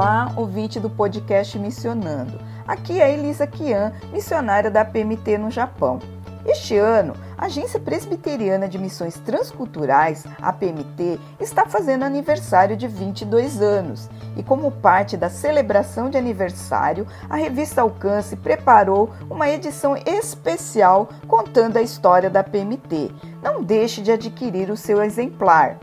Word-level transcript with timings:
Olá, 0.00 0.32
ouvinte 0.34 0.80
do 0.80 0.88
podcast 0.88 1.58
Missionando. 1.58 2.40
Aqui 2.66 3.02
é 3.02 3.12
Elisa 3.12 3.46
Kian, 3.46 3.92
missionária 4.10 4.70
da 4.70 4.82
PMT 4.82 5.36
no 5.36 5.50
Japão. 5.50 5.98
Este 6.46 6.74
ano, 6.78 7.12
a 7.36 7.44
Agência 7.44 7.78
Presbiteriana 7.78 8.66
de 8.66 8.78
Missões 8.78 9.18
Transculturais, 9.18 10.24
a 10.40 10.54
PMT, 10.54 11.20
está 11.38 11.66
fazendo 11.66 12.06
aniversário 12.06 12.78
de 12.78 12.88
22 12.88 13.60
anos. 13.60 14.08
E 14.38 14.42
como 14.42 14.72
parte 14.72 15.18
da 15.18 15.28
celebração 15.28 16.08
de 16.08 16.16
aniversário, 16.16 17.06
a 17.28 17.36
revista 17.36 17.82
Alcance 17.82 18.36
preparou 18.36 19.10
uma 19.28 19.50
edição 19.50 19.94
especial 20.06 21.10
contando 21.28 21.76
a 21.76 21.82
história 21.82 22.30
da 22.30 22.42
PMT. 22.42 23.10
Não 23.42 23.62
deixe 23.62 24.00
de 24.00 24.10
adquirir 24.10 24.70
o 24.70 24.78
seu 24.78 25.02
exemplar. 25.02 25.78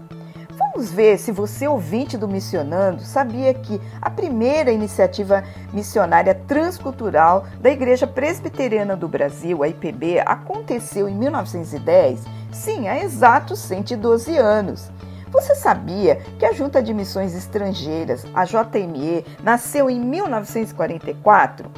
Vamos 0.77 0.91
ver 0.91 1.17
se 1.17 1.31
você, 1.31 1.67
ouvinte 1.67 2.19
do 2.19 2.27
Missionando, 2.27 3.01
sabia 3.01 3.51
que 3.51 3.81
a 3.99 4.11
primeira 4.11 4.71
iniciativa 4.71 5.43
missionária 5.73 6.35
transcultural 6.35 7.47
da 7.59 7.71
Igreja 7.71 8.05
Presbiteriana 8.05 8.95
do 8.95 9.07
Brasil, 9.07 9.63
a 9.63 9.67
IPB, 9.67 10.19
aconteceu 10.23 11.09
em 11.09 11.15
1910? 11.15 12.25
Sim, 12.51 12.87
há 12.87 13.03
exatos 13.03 13.57
112 13.57 14.37
anos. 14.37 14.91
Você 15.31 15.55
sabia 15.55 16.17
que 16.37 16.45
a 16.45 16.53
Junta 16.53 16.79
de 16.79 16.93
Missões 16.93 17.33
Estrangeiras, 17.33 18.23
a 18.31 18.45
JME, 18.45 19.25
nasceu 19.41 19.89
em 19.89 19.99
1944? 19.99 21.71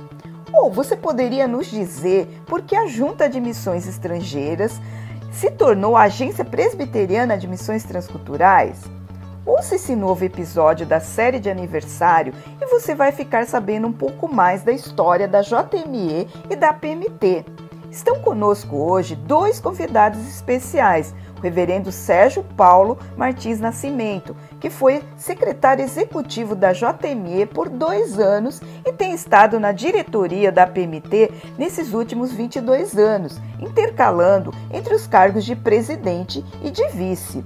Ou 0.51 0.73
você 0.73 0.97
poderia 0.97 1.47
nos 1.47 1.67
dizer 1.67 2.41
por 2.45 2.63
que 2.63 2.75
a 2.75 2.85
Junta 2.85 3.29
de 3.29 3.39
Missões 3.39 3.87
Estrangeiras 3.87 4.77
se 5.31 5.51
tornou 5.51 5.95
a 5.95 6.03
Agência 6.03 6.43
Presbiteriana 6.43 7.37
de 7.37 7.47
Missões 7.47 7.83
Transculturais? 7.83 8.98
Ouça 9.45 9.75
esse 9.75 9.95
novo 9.95 10.23
episódio 10.25 10.85
da 10.85 10.99
série 10.99 11.39
de 11.39 11.49
aniversário 11.49 12.33
e 12.61 12.65
você 12.65 12.93
vai 12.93 13.11
ficar 13.11 13.45
sabendo 13.45 13.87
um 13.87 13.93
pouco 13.93 14.27
mais 14.27 14.63
da 14.63 14.71
história 14.71 15.27
da 15.27 15.41
JME 15.41 16.27
e 16.49 16.55
da 16.55 16.73
PMT. 16.73 17.45
Estão 17.89 18.19
conosco 18.19 18.75
hoje 18.75 19.15
dois 19.15 19.59
convidados 19.59 20.19
especiais, 20.27 21.15
o 21.37 21.41
reverendo 21.41 21.91
Sérgio 21.91 22.43
Paulo 22.43 22.99
Martins 23.17 23.59
Nascimento, 23.59 24.35
que 24.59 24.69
foi 24.69 25.01
secretário 25.17 25.83
executivo 25.83 26.53
da 26.53 26.73
JME 26.73 27.45
por 27.47 27.69
dois 27.69 28.19
anos 28.19 28.61
e 28.85 28.91
tem 28.91 29.13
estado 29.13 29.59
na 29.59 29.71
diretoria 29.71 30.51
da 30.51 30.67
PMT 30.67 31.31
nesses 31.57 31.93
últimos 31.93 32.31
22 32.31 32.97
anos, 32.97 33.41
intercalando 33.59 34.53
entre 34.69 34.93
os 34.93 35.07
cargos 35.07 35.45
de 35.45 35.55
presidente 35.55 36.45
e 36.61 36.69
de 36.69 36.87
vice. 36.89 37.43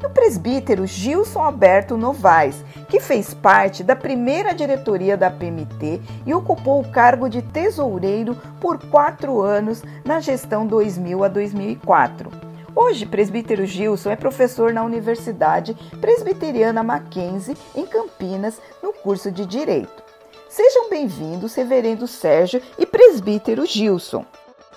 E 0.00 0.06
o 0.06 0.10
presbítero 0.10 0.86
Gilson 0.86 1.40
Alberto 1.40 1.96
Novaes, 1.96 2.64
que 2.88 3.00
fez 3.00 3.34
parte 3.34 3.82
da 3.82 3.96
primeira 3.96 4.54
diretoria 4.54 5.16
da 5.16 5.28
PMT 5.28 6.00
e 6.24 6.32
ocupou 6.32 6.80
o 6.80 6.88
cargo 6.88 7.28
de 7.28 7.42
tesoureiro 7.42 8.36
por 8.60 8.78
quatro 8.78 9.42
anos 9.42 9.82
na 10.04 10.20
gestão 10.20 10.66
2000 10.66 11.24
a 11.24 11.28
2004. 11.28 12.30
Hoje, 12.76 13.06
presbítero 13.06 13.66
Gilson 13.66 14.10
é 14.10 14.16
professor 14.16 14.72
na 14.72 14.84
Universidade 14.84 15.76
Presbiteriana 16.00 16.84
Mackenzie, 16.84 17.56
em 17.74 17.84
Campinas, 17.84 18.60
no 18.80 18.92
curso 18.92 19.32
de 19.32 19.44
Direito. 19.44 20.04
Sejam 20.48 20.88
bem-vindos, 20.88 21.56
reverendo 21.56 22.06
Sérgio 22.06 22.62
e 22.78 22.86
presbítero 22.86 23.66
Gilson. 23.66 24.24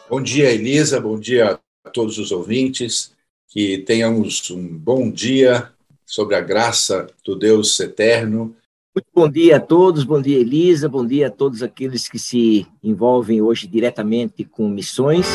Bom 0.10 0.20
dia, 0.20 0.50
Elisa, 0.50 1.00
bom 1.00 1.20
dia 1.20 1.60
a 1.86 1.90
todos 1.92 2.18
os 2.18 2.32
ouvintes. 2.32 3.14
Que 3.54 3.80
tenhamos 3.80 4.50
um 4.50 4.66
bom 4.66 5.12
dia 5.12 5.74
sobre 6.06 6.38
a 6.38 6.40
graça 6.40 7.08
do 7.22 7.36
Deus 7.36 7.78
eterno. 7.82 8.56
Muito 8.96 9.08
bom 9.14 9.28
dia 9.28 9.58
a 9.58 9.60
todos, 9.60 10.06
bom 10.06 10.22
dia, 10.22 10.40
Elisa, 10.40 10.88
bom 10.88 11.06
dia 11.06 11.28
a 11.28 11.30
todos 11.30 11.62
aqueles 11.62 12.08
que 12.08 12.18
se 12.18 12.66
envolvem 12.82 13.42
hoje 13.42 13.68
diretamente 13.68 14.46
com 14.46 14.70
missões. 14.70 15.28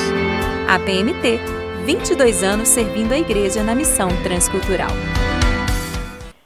A 0.66 0.78
PMT 0.78 1.38
22 1.84 2.43
anos 2.43 2.71
servindo 2.71 3.12
a 3.12 3.19
igreja 3.19 3.62
na 3.62 3.75
missão 3.75 4.09
transcultural. 4.22 4.93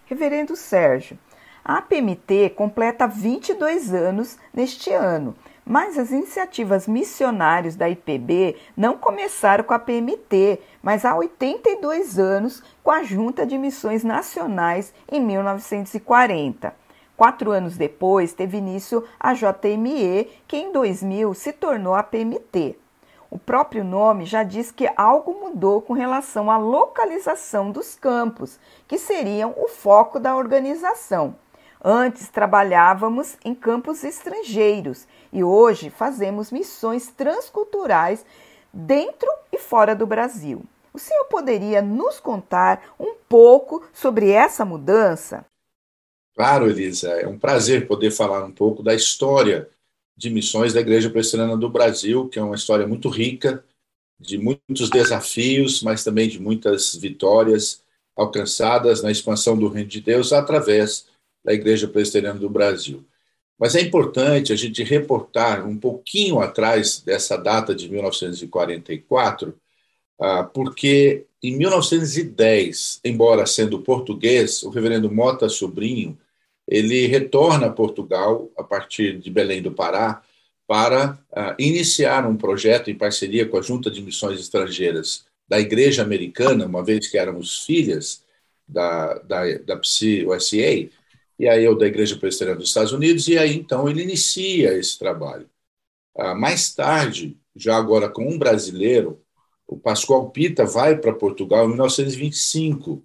Reverendo 0.06 0.56
Sérgio, 0.56 1.16
a 1.64 1.78
APMT 1.78 2.50
completa 2.56 3.06
22 3.06 3.94
anos 3.94 4.36
neste 4.53 4.91
ano, 4.91 5.36
mas 5.65 5.98
as 5.98 6.10
iniciativas 6.10 6.87
missionárias 6.87 7.76
da 7.76 7.88
IPB 7.88 8.56
não 8.76 8.97
começaram 8.97 9.65
com 9.65 9.75
a 9.75 9.78
PMT, 9.78 10.60
mas 10.82 11.04
há 11.04 11.15
82 11.15 12.19
anos 12.19 12.62
com 12.82 12.91
a 12.91 13.03
Junta 13.03 13.47
de 13.47 13.56
Missões 13.56 14.03
Nacionais 14.03 14.93
em 15.10 15.21
1940. 15.21 16.75
Quatro 17.16 17.50
anos 17.50 17.76
depois, 17.76 18.32
teve 18.32 18.56
início 18.56 19.04
a 19.19 19.34
JME, 19.34 20.31
que 20.48 20.56
em 20.56 20.72
2000 20.72 21.34
se 21.34 21.53
tornou 21.53 21.94
a 21.94 22.03
PMT. 22.03 22.77
O 23.31 23.38
próprio 23.38 23.84
nome 23.84 24.25
já 24.25 24.42
diz 24.42 24.72
que 24.72 24.91
algo 24.97 25.32
mudou 25.34 25.81
com 25.81 25.92
relação 25.92 26.50
à 26.50 26.56
localização 26.56 27.71
dos 27.71 27.94
campos, 27.94 28.59
que 28.88 28.98
seriam 28.98 29.54
o 29.56 29.69
foco 29.69 30.19
da 30.19 30.34
organização. 30.34 31.37
Antes 31.82 32.28
trabalhávamos 32.28 33.36
em 33.42 33.54
campos 33.54 34.04
estrangeiros 34.04 35.06
e 35.32 35.42
hoje 35.42 35.88
fazemos 35.88 36.52
missões 36.52 37.08
transculturais 37.08 38.24
dentro 38.72 39.28
e 39.50 39.58
fora 39.58 39.94
do 39.96 40.06
Brasil. 40.06 40.62
O 40.92 40.98
senhor 40.98 41.24
poderia 41.24 41.80
nos 41.80 42.20
contar 42.20 42.94
um 42.98 43.14
pouco 43.26 43.82
sobre 43.94 44.30
essa 44.30 44.64
mudança? 44.64 45.46
Claro, 46.34 46.68
Elisa, 46.68 47.08
é 47.12 47.26
um 47.26 47.38
prazer 47.38 47.86
poder 47.86 48.10
falar 48.10 48.44
um 48.44 48.52
pouco 48.52 48.82
da 48.82 48.94
história 48.94 49.68
de 50.14 50.28
missões 50.28 50.74
da 50.74 50.80
Igreja 50.80 51.08
Presbiteriana 51.08 51.56
do 51.56 51.70
Brasil, 51.70 52.28
que 52.28 52.38
é 52.38 52.42
uma 52.42 52.56
história 52.56 52.86
muito 52.86 53.08
rica, 53.08 53.64
de 54.18 54.36
muitos 54.36 54.91
desafios, 54.91 55.82
mas 55.82 56.04
também 56.04 56.28
de 56.28 56.38
muitas 56.38 56.94
vitórias 56.94 57.82
alcançadas 58.14 59.02
na 59.02 59.10
expansão 59.10 59.56
do 59.56 59.68
Reino 59.68 59.88
de 59.88 60.02
Deus 60.02 60.30
através 60.30 61.09
da 61.44 61.52
Igreja 61.52 61.88
Presbiteriana 61.88 62.38
do 62.38 62.50
Brasil. 62.50 63.04
Mas 63.58 63.74
é 63.74 63.80
importante 63.80 64.52
a 64.52 64.56
gente 64.56 64.82
reportar 64.82 65.66
um 65.66 65.76
pouquinho 65.76 66.40
atrás 66.40 67.00
dessa 67.00 67.36
data 67.36 67.74
de 67.74 67.90
1944, 67.90 69.54
ah, 70.18 70.44
porque 70.44 71.26
em 71.42 71.56
1910, 71.56 73.00
embora 73.04 73.46
sendo 73.46 73.80
português, 73.80 74.62
o 74.62 74.70
reverendo 74.70 75.10
Mota 75.10 75.48
Sobrinho 75.48 76.18
ele 76.70 77.08
retorna 77.08 77.66
a 77.66 77.72
Portugal, 77.72 78.48
a 78.56 78.62
partir 78.62 79.18
de 79.18 79.28
Belém 79.28 79.60
do 79.60 79.72
Pará, 79.72 80.22
para 80.68 81.18
uh, 81.32 81.54
iniciar 81.58 82.24
um 82.24 82.36
projeto 82.36 82.88
em 82.88 82.94
parceria 82.94 83.44
com 83.44 83.58
a 83.58 83.62
Junta 83.62 83.90
de 83.90 84.00
Missões 84.00 84.38
Estrangeiras 84.38 85.24
da 85.48 85.58
Igreja 85.58 86.00
Americana, 86.00 86.64
uma 86.64 86.84
vez 86.84 87.08
que 87.08 87.18
éramos 87.18 87.64
filhas 87.64 88.22
da, 88.68 89.14
da, 89.14 89.58
da 89.58 89.76
PSI-USA, 89.76 90.88
e 91.40 91.48
aí 91.48 91.64
eu 91.64 91.74
da 91.74 91.86
Igreja 91.86 92.18
Presbiteriana 92.18 92.58
dos 92.58 92.68
Estados 92.68 92.92
Unidos, 92.92 93.26
e 93.26 93.38
aí 93.38 93.56
então 93.56 93.88
ele 93.88 94.03
inicia 94.03 94.76
esse 94.76 94.98
trabalho. 94.98 95.48
Uh, 96.15 96.38
mais 96.38 96.74
tarde, 96.74 97.34
já 97.56 97.78
agora 97.78 98.10
com 98.10 98.28
um 98.28 98.38
brasileiro, 98.38 99.18
o 99.66 99.78
Pascoal 99.78 100.28
Pita 100.28 100.66
vai 100.66 100.98
para 100.98 101.15
Portugal 101.15 101.65
em 101.65 101.68
1925 101.68 103.03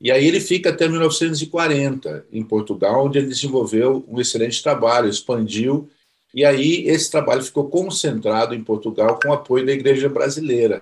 e 0.00 0.12
aí 0.12 0.24
ele 0.24 0.38
fica 0.38 0.70
até 0.70 0.86
1940 0.86 2.28
em 2.30 2.44
Portugal, 2.44 3.06
onde 3.06 3.18
ele 3.18 3.26
desenvolveu 3.26 4.04
um 4.06 4.20
excelente 4.20 4.62
trabalho, 4.62 5.08
expandiu, 5.08 5.90
e 6.32 6.44
aí 6.44 6.86
esse 6.86 7.10
trabalho 7.10 7.42
ficou 7.42 7.68
concentrado 7.68 8.54
em 8.54 8.62
Portugal 8.62 9.18
com 9.20 9.32
apoio 9.32 9.66
da 9.66 9.72
Igreja 9.72 10.08
Brasileira. 10.08 10.80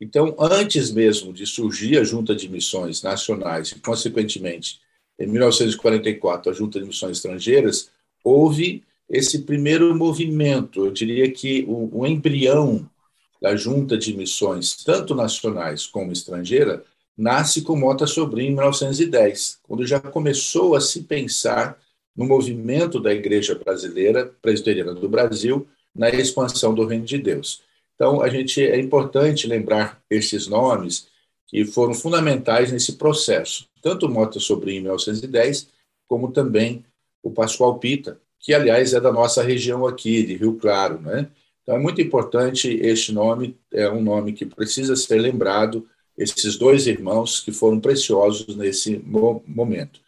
Então, 0.00 0.34
antes 0.38 0.90
mesmo 0.90 1.30
de 1.30 1.46
surgir 1.46 1.98
a 1.98 2.04
Junta 2.04 2.34
de 2.34 2.48
Missões 2.48 3.02
Nacionais 3.02 3.72
e, 3.72 3.80
consequentemente, 3.80 4.80
em 5.18 5.26
1944, 5.26 6.50
a 6.50 6.54
Junta 6.54 6.78
de 6.78 6.86
Missões 6.86 7.18
Estrangeiras, 7.18 7.90
houve 8.22 8.82
esse 9.08 9.42
primeiro 9.42 9.94
movimento, 9.94 10.86
eu 10.86 10.90
diria 10.90 11.30
que 11.30 11.64
o, 11.68 12.00
o 12.00 12.06
embrião 12.06 12.88
da 13.40 13.54
Junta 13.54 13.96
de 13.96 14.16
Missões, 14.16 14.76
tanto 14.84 15.14
nacionais 15.14 15.86
como 15.86 16.12
estrangeira, 16.12 16.84
nasce 17.16 17.62
com 17.62 17.76
Mota 17.76 18.06
Sobrinho 18.06 18.50
em 18.50 18.54
1910, 18.54 19.60
quando 19.62 19.86
já 19.86 20.00
começou 20.00 20.74
a 20.74 20.80
se 20.80 21.02
pensar 21.04 21.78
no 22.16 22.26
movimento 22.26 23.00
da 23.00 23.12
Igreja 23.12 23.54
Brasileira, 23.54 24.32
Presbiteriana 24.42 24.94
do 24.94 25.08
Brasil, 25.08 25.66
na 25.94 26.10
expansão 26.10 26.74
do 26.74 26.86
reino 26.86 27.04
de 27.04 27.18
Deus. 27.18 27.62
Então, 27.94 28.20
a 28.20 28.28
gente 28.28 28.62
é 28.62 28.78
importante 28.78 29.46
lembrar 29.46 30.00
esses 30.10 30.46
nomes 30.46 31.08
que 31.46 31.64
foram 31.64 31.94
fundamentais 31.94 32.72
nesse 32.72 32.94
processo, 32.94 33.66
tanto 33.86 34.08
Mota 34.08 34.40
Sobrinho 34.40 34.78
em 34.78 34.82
1910, 34.82 35.68
como 36.08 36.32
também 36.32 36.84
o 37.22 37.30
Pascoal 37.30 37.78
Pita, 37.78 38.20
que, 38.40 38.52
aliás, 38.52 38.92
é 38.92 39.00
da 39.00 39.12
nossa 39.12 39.44
região 39.44 39.86
aqui, 39.86 40.24
de 40.24 40.34
Rio 40.34 40.54
Claro. 40.54 41.00
Né? 41.00 41.28
Então, 41.62 41.76
é 41.76 41.78
muito 41.78 42.00
importante 42.00 42.68
este 42.82 43.12
nome, 43.12 43.56
é 43.72 43.88
um 43.88 44.02
nome 44.02 44.32
que 44.32 44.44
precisa 44.44 44.96
ser 44.96 45.20
lembrado, 45.20 45.88
esses 46.18 46.56
dois 46.56 46.88
irmãos 46.88 47.38
que 47.38 47.52
foram 47.52 47.78
preciosos 47.78 48.56
nesse 48.56 48.98
momento. 49.46 50.00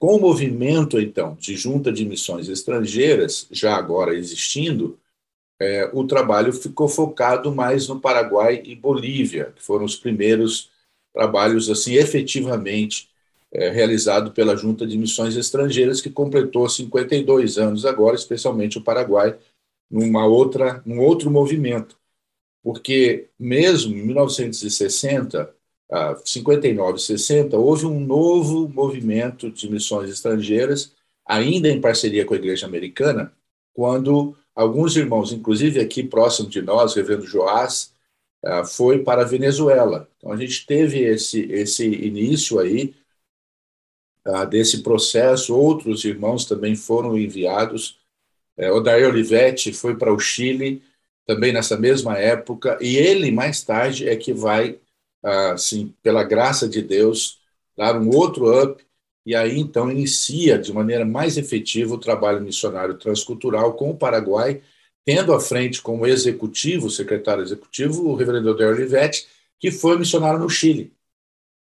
Com 0.00 0.16
o 0.16 0.20
movimento, 0.20 0.98
então, 0.98 1.36
de 1.38 1.54
junta 1.54 1.92
de 1.92 2.04
missões 2.04 2.48
estrangeiras, 2.48 3.46
já 3.52 3.76
agora 3.76 4.16
existindo, 4.16 4.98
é, 5.60 5.88
o 5.92 6.04
trabalho 6.08 6.52
ficou 6.52 6.88
focado 6.88 7.54
mais 7.54 7.86
no 7.86 8.00
Paraguai 8.00 8.60
e 8.64 8.74
Bolívia, 8.74 9.52
que 9.54 9.62
foram 9.62 9.84
os 9.84 9.94
primeiros 9.94 10.72
trabalhos, 11.14 11.70
assim, 11.70 11.94
efetivamente 11.94 13.11
é, 13.52 13.68
realizado 13.70 14.32
pela 14.32 14.56
Junta 14.56 14.86
de 14.86 14.96
Missões 14.96 15.36
Estrangeiras, 15.36 16.00
que 16.00 16.10
completou 16.10 16.68
52 16.68 17.58
anos 17.58 17.84
agora, 17.84 18.16
especialmente 18.16 18.78
o 18.78 18.82
Paraguai, 18.82 19.38
numa 19.90 20.26
outra, 20.26 20.82
num 20.86 21.00
outro 21.00 21.30
movimento. 21.30 21.96
Porque 22.62 23.28
mesmo 23.38 23.94
em 23.94 24.06
1960, 24.06 25.54
59 26.24 26.96
e 26.96 27.00
60, 27.00 27.56
houve 27.58 27.84
um 27.86 28.00
novo 28.00 28.68
movimento 28.68 29.50
de 29.50 29.70
missões 29.70 30.08
estrangeiras, 30.10 30.92
ainda 31.26 31.68
em 31.68 31.80
parceria 31.80 32.24
com 32.24 32.34
a 32.34 32.36
Igreja 32.36 32.66
Americana, 32.66 33.32
quando 33.74 34.36
alguns 34.54 34.96
irmãos, 34.96 35.32
inclusive 35.32 35.80
aqui 35.80 36.02
próximo 36.02 36.48
de 36.48 36.62
nós, 36.62 36.94
Reverendo 36.94 37.26
Joás, 37.26 37.92
ah, 38.44 38.64
foi 38.64 39.00
para 39.00 39.22
a 39.22 39.26
Venezuela. 39.26 40.08
Então 40.16 40.32
a 40.32 40.36
gente 40.36 40.66
teve 40.66 41.00
esse, 41.00 41.42
esse 41.52 41.86
início 41.86 42.58
aí 42.58 42.94
ah, 44.24 44.44
desse 44.44 44.82
processo, 44.82 45.56
outros 45.56 46.04
irmãos 46.04 46.44
também 46.44 46.76
foram 46.76 47.18
enviados. 47.18 47.98
É, 48.56 48.70
Odair 48.70 49.08
Olivetti 49.08 49.72
foi 49.72 49.96
para 49.96 50.12
o 50.12 50.18
Chile, 50.18 50.82
também 51.26 51.52
nessa 51.52 51.76
mesma 51.76 52.18
época, 52.18 52.78
e 52.80 52.96
ele, 52.96 53.30
mais 53.30 53.62
tarde, 53.62 54.08
é 54.08 54.16
que 54.16 54.32
vai 54.32 54.78
assim, 55.22 55.94
pela 56.02 56.24
graça 56.24 56.68
de 56.68 56.82
Deus, 56.82 57.40
dar 57.76 57.96
um 57.96 58.10
outro 58.10 58.62
up 58.62 58.84
e 59.24 59.34
aí 59.36 59.58
então 59.58 59.90
inicia 59.90 60.58
de 60.58 60.72
maneira 60.72 61.04
mais 61.04 61.36
efetiva 61.36 61.94
o 61.94 61.98
trabalho 61.98 62.40
missionário 62.40 62.98
transcultural 62.98 63.74
com 63.74 63.90
o 63.90 63.96
Paraguai, 63.96 64.60
tendo 65.04 65.32
à 65.32 65.40
frente 65.40 65.80
como 65.80 66.06
executivo, 66.06 66.90
secretário 66.90 67.42
executivo, 67.42 68.08
o 68.08 68.14
reverendo 68.14 68.50
Odair 68.50 68.70
Olivetti, 68.70 69.26
que 69.60 69.70
foi 69.70 69.96
missionário 69.96 70.40
no 70.40 70.50
Chile. 70.50 70.92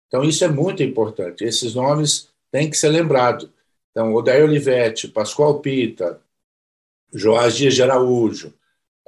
Então 0.08 0.24
isso 0.24 0.44
é 0.44 0.48
muito 0.48 0.84
importante, 0.84 1.44
esses 1.44 1.74
nomes 1.74 2.30
têm 2.52 2.70
que 2.70 2.78
ser 2.78 2.90
lembrados. 2.90 3.50
Então, 3.92 4.14
Odair 4.14 4.44
Olivetti, 4.44 5.08
Pascoal 5.08 5.60
Pita, 5.60 6.22
Joás 7.14 7.56
Dias 7.56 7.74
de 7.74 7.82
Araújo, 7.82 8.54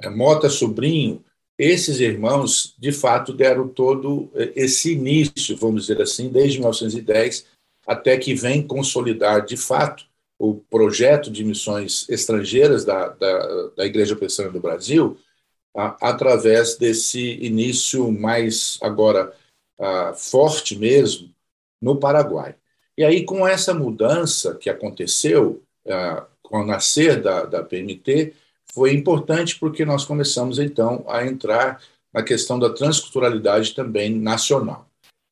eh, 0.02 0.08
Mota 0.08 0.48
Sobrinho, 0.48 1.24
esses 1.58 2.00
irmãos, 2.00 2.74
de 2.78 2.90
fato, 2.90 3.32
deram 3.32 3.68
todo 3.68 4.30
eh, 4.34 4.52
esse 4.56 4.92
início, 4.92 5.56
vamos 5.56 5.86
dizer 5.86 6.00
assim, 6.00 6.28
desde 6.28 6.58
1910 6.58 7.46
até 7.86 8.16
que 8.16 8.34
vem 8.34 8.66
consolidar, 8.66 9.44
de 9.44 9.56
fato, 9.56 10.06
o 10.38 10.54
projeto 10.54 11.30
de 11.30 11.44
missões 11.44 12.08
estrangeiras 12.08 12.84
da, 12.84 13.08
da, 13.08 13.66
da 13.76 13.84
Igreja 13.84 14.16
Presbiteriana 14.16 14.58
do 14.58 14.62
Brasil, 14.62 15.18
a, 15.76 16.08
através 16.08 16.76
desse 16.76 17.32
início 17.44 18.10
mais, 18.10 18.78
agora, 18.80 19.36
a, 19.78 20.14
forte 20.14 20.76
mesmo, 20.76 21.30
no 21.80 21.98
Paraguai. 21.98 22.54
E 23.00 23.04
aí, 23.04 23.24
com 23.24 23.48
essa 23.48 23.72
mudança 23.72 24.54
que 24.56 24.68
aconteceu, 24.68 25.62
a, 25.88 26.26
com 26.42 26.60
o 26.60 26.66
nascer 26.66 27.22
da, 27.22 27.46
da 27.46 27.62
PMT, 27.62 28.34
foi 28.74 28.92
importante 28.92 29.58
porque 29.58 29.86
nós 29.86 30.04
começamos, 30.04 30.58
então, 30.58 31.02
a 31.08 31.26
entrar 31.26 31.82
na 32.12 32.22
questão 32.22 32.58
da 32.58 32.68
transculturalidade 32.68 33.74
também 33.74 34.14
nacional. 34.14 34.86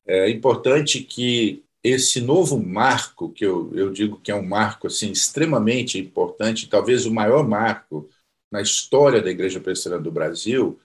É 0.07 0.31
importante 0.31 1.03
que 1.03 1.63
esse 1.83 2.19
novo 2.19 2.57
marco, 2.57 3.29
que 3.29 3.45
eu, 3.45 3.71
eu 3.75 3.91
digo 3.91 4.19
que 4.19 4.31
é 4.31 4.35
um 4.35 4.47
marco 4.47 4.87
assim 4.87 5.11
extremamente 5.11 5.99
importante, 5.99 6.67
talvez 6.67 7.05
o 7.05 7.13
maior 7.13 7.47
marco 7.47 8.09
na 8.51 8.63
história 8.63 9.21
da 9.21 9.29
Igreja 9.29 9.59
Presbiteriana 9.59 10.03
do 10.03 10.11
Brasil, 10.11 10.79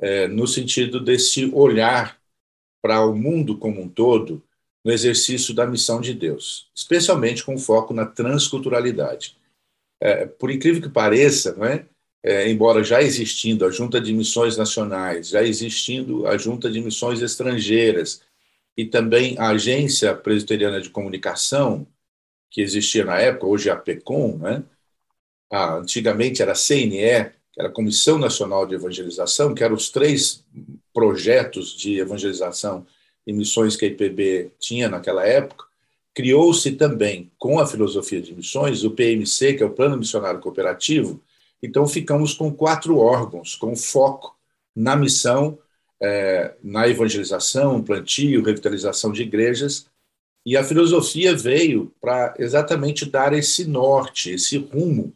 é, 0.00 0.26
no 0.28 0.46
sentido 0.46 0.98
desse 0.98 1.44
olhar 1.52 2.18
para 2.80 3.04
o 3.04 3.14
mundo 3.14 3.58
como 3.58 3.82
um 3.82 3.88
todo 3.90 4.42
no 4.84 4.92
exercício 4.92 5.54
da 5.54 5.66
missão 5.66 6.00
de 6.00 6.12
Deus, 6.14 6.70
especialmente 6.74 7.44
com 7.44 7.56
foco 7.56 7.94
na 7.94 8.06
transculturalidade. 8.06 9.36
É, 10.00 10.26
por 10.26 10.50
incrível 10.50 10.82
que 10.82 10.88
pareça, 10.88 11.54
não 11.54 11.64
é? 11.64 11.86
é, 12.22 12.48
embora 12.48 12.84
já 12.84 13.02
existindo 13.02 13.66
a 13.66 13.70
Junta 13.70 14.00
de 14.00 14.12
Missões 14.12 14.56
Nacionais, 14.56 15.28
já 15.28 15.42
existindo 15.42 16.26
a 16.26 16.36
Junta 16.38 16.70
de 16.70 16.80
Missões 16.80 17.20
Estrangeiras 17.20 18.22
e 18.76 18.84
também 18.84 19.36
a 19.38 19.48
Agência 19.48 20.14
Presbiteriana 20.14 20.80
de 20.80 20.88
Comunicação, 20.88 21.86
que 22.50 22.60
existia 22.60 23.04
na 23.04 23.18
época, 23.18 23.46
hoje 23.46 23.68
é 23.68 23.72
a 23.72 23.76
PECOM, 23.76 24.38
né? 24.38 24.62
Ah, 25.50 25.76
antigamente 25.76 26.40
era 26.40 26.52
a 26.52 26.56
CNE, 26.56 27.32
que 27.52 27.60
era 27.60 27.68
a 27.68 27.72
Comissão 27.72 28.18
Nacional 28.18 28.66
de 28.66 28.74
Evangelização, 28.74 29.54
que 29.54 29.64
eram 29.64 29.74
os 29.74 29.90
três 29.90 30.44
projetos 30.94 31.76
de 31.76 31.98
evangelização 31.98 32.86
e 33.26 33.32
missões 33.32 33.76
que 33.76 33.84
a 33.84 33.88
IPB 33.88 34.50
tinha 34.58 34.88
naquela 34.88 35.26
época, 35.26 35.64
criou-se 36.14 36.72
também, 36.72 37.30
com 37.38 37.58
a 37.58 37.66
filosofia 37.66 38.20
de 38.20 38.34
missões, 38.34 38.84
o 38.84 38.90
PMC, 38.90 39.54
que 39.54 39.62
é 39.62 39.66
o 39.66 39.70
Plano 39.70 39.96
Missionário 39.96 40.40
Cooperativo, 40.40 41.22
então, 41.62 41.86
ficamos 41.86 42.34
com 42.34 42.52
quatro 42.52 42.98
órgãos, 42.98 43.54
com 43.54 43.76
foco 43.76 44.36
na 44.74 44.96
missão, 44.96 45.56
é, 46.02 46.54
na 46.62 46.88
evangelização, 46.88 47.82
plantio, 47.82 48.42
revitalização 48.42 49.12
de 49.12 49.22
igrejas, 49.22 49.86
e 50.44 50.56
a 50.56 50.64
filosofia 50.64 51.36
veio 51.36 51.92
para 52.00 52.34
exatamente 52.36 53.08
dar 53.08 53.32
esse 53.32 53.64
norte, 53.64 54.30
esse 54.30 54.58
rumo, 54.58 55.14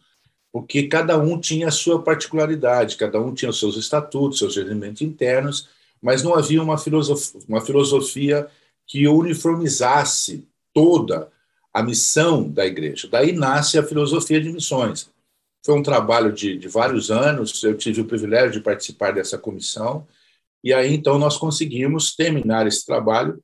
porque 0.52 0.84
cada 0.84 1.18
um 1.18 1.40
tinha 1.40 1.66
a 1.66 1.72
sua 1.72 2.00
particularidade, 2.00 2.96
cada 2.96 3.20
um 3.20 3.34
tinha 3.34 3.50
os 3.50 3.58
seus 3.58 3.76
estatutos, 3.76 4.38
seus 4.38 4.56
elementos 4.56 5.02
internos, 5.02 5.68
mas 6.02 6.22
não 6.22 6.34
havia 6.34 6.62
uma 6.62 6.78
filosofia, 6.78 7.40
uma 7.48 7.60
filosofia 7.60 8.48
que 8.86 9.08
uniformizasse 9.08 10.46
toda 10.72 11.30
a 11.72 11.82
missão 11.82 12.48
da 12.48 12.64
igreja. 12.64 13.08
Daí 13.08 13.32
nasce 13.32 13.76
a 13.78 13.82
filosofia 13.82 14.40
de 14.40 14.50
missões. 14.50 15.10
Foi 15.64 15.74
um 15.74 15.82
trabalho 15.82 16.32
de, 16.32 16.56
de 16.56 16.68
vários 16.68 17.10
anos, 17.10 17.60
eu 17.62 17.76
tive 17.76 18.00
o 18.00 18.06
privilégio 18.06 18.52
de 18.52 18.60
participar 18.60 19.12
dessa 19.12 19.36
comissão, 19.36 20.06
e 20.62 20.72
aí 20.72 20.94
então 20.94 21.18
nós 21.18 21.36
conseguimos 21.36 22.14
terminar 22.14 22.66
esse 22.66 22.86
trabalho 22.86 23.42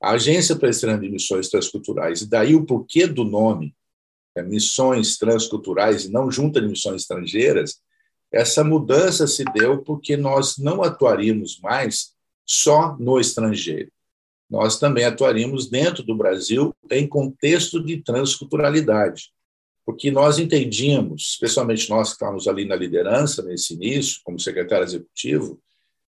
A 0.02 0.12
Agência 0.12 0.56
Presbiteriana 0.56 1.02
de 1.02 1.10
Missões 1.10 1.50
Transculturais, 1.50 2.22
e 2.22 2.30
daí 2.30 2.56
o 2.56 2.66
porquê 2.66 3.08
do 3.08 3.24
nome, 3.24 3.74
é, 4.36 4.44
Missões 4.44 5.18
Transculturais 5.18 6.06
e 6.06 6.12
não 6.12 6.30
Junta 6.30 6.62
de 6.62 6.68
Missões 6.68 7.02
Estrangeiras, 7.02 7.80
essa 8.32 8.64
mudança 8.64 9.26
se 9.26 9.44
deu 9.46 9.82
porque 9.82 10.16
nós 10.16 10.58
não 10.58 10.84
atuaríamos 10.84 11.60
mais 11.62 12.14
só 12.48 12.96
no 12.98 13.20
estrangeiro. 13.20 13.92
Nós 14.50 14.80
também 14.80 15.04
atuaríamos 15.04 15.70
dentro 15.70 16.02
do 16.02 16.16
Brasil 16.16 16.74
em 16.90 17.06
contexto 17.06 17.84
de 17.84 17.98
transculturalidade 17.98 19.32
porque 19.88 20.12
nós 20.12 20.38
entendíamos, 20.38 21.30
especialmente 21.32 21.90
nós 21.90 22.10
que 22.10 22.16
estávamos 22.16 22.46
ali 22.46 22.66
na 22.66 22.76
liderança 22.76 23.42
nesse 23.42 23.74
início, 23.74 24.20
como 24.22 24.38
secretário 24.38 24.84
executivo, 24.84 25.62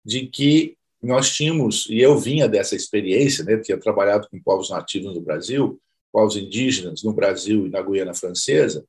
de 0.03 0.27
que 0.27 0.75
nós 1.01 1.33
tínhamos, 1.33 1.87
e 1.89 1.97
eu 1.97 2.17
vinha 2.17 2.49
dessa 2.49 2.75
experiência, 2.75 3.41
né, 3.45 3.55
tinha 3.59 3.77
trabalhado 3.77 4.27
com 4.29 4.37
povos 4.41 4.69
nativos 4.69 5.15
no 5.15 5.21
Brasil, 5.21 5.79
povos 6.11 6.35
indígenas 6.35 7.03
no 7.03 7.13
Brasil 7.13 7.67
e 7.67 7.69
na 7.69 7.81
Guiana 7.81 8.13
Francesa, 8.13 8.85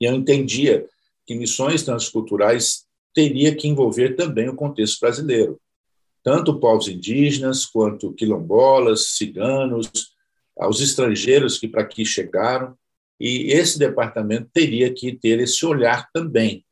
e 0.00 0.06
eu 0.06 0.14
entendia 0.14 0.88
que 1.26 1.34
missões 1.34 1.82
transculturais 1.82 2.86
teria 3.12 3.54
que 3.54 3.68
envolver 3.68 4.16
também 4.16 4.48
o 4.48 4.56
contexto 4.56 4.98
brasileiro, 4.98 5.60
tanto 6.24 6.58
povos 6.58 6.88
indígenas 6.88 7.66
quanto 7.66 8.14
quilombolas, 8.14 9.08
ciganos, 9.10 9.88
os 10.56 10.80
estrangeiros 10.80 11.58
que 11.58 11.68
para 11.68 11.82
aqui 11.82 12.04
chegaram, 12.04 12.74
e 13.20 13.52
esse 13.52 13.78
departamento 13.78 14.48
teria 14.52 14.92
que 14.92 15.14
ter 15.14 15.38
esse 15.38 15.64
olhar 15.66 16.10
também. 16.12 16.64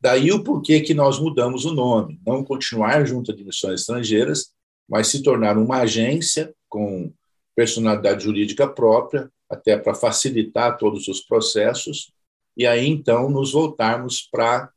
Daí 0.00 0.32
o 0.32 0.42
porquê 0.42 0.80
que 0.80 0.94
nós 0.94 1.18
mudamos 1.18 1.64
o 1.64 1.74
nome, 1.74 2.18
não 2.26 2.42
continuar 2.42 3.04
junto 3.04 3.32
de 3.32 3.44
missões 3.44 3.80
estrangeiras, 3.80 4.52
mas 4.88 5.08
se 5.08 5.22
tornar 5.22 5.58
uma 5.58 5.80
agência 5.80 6.54
com 6.68 7.12
personalidade 7.54 8.24
jurídica 8.24 8.66
própria, 8.66 9.30
até 9.50 9.76
para 9.76 9.94
facilitar 9.94 10.78
todos 10.78 11.08
os 11.08 11.20
processos, 11.20 12.12
e 12.56 12.66
aí 12.66 12.86
então 12.88 13.28
nos 13.28 13.52
voltarmos 13.52 14.22
para 14.30 14.70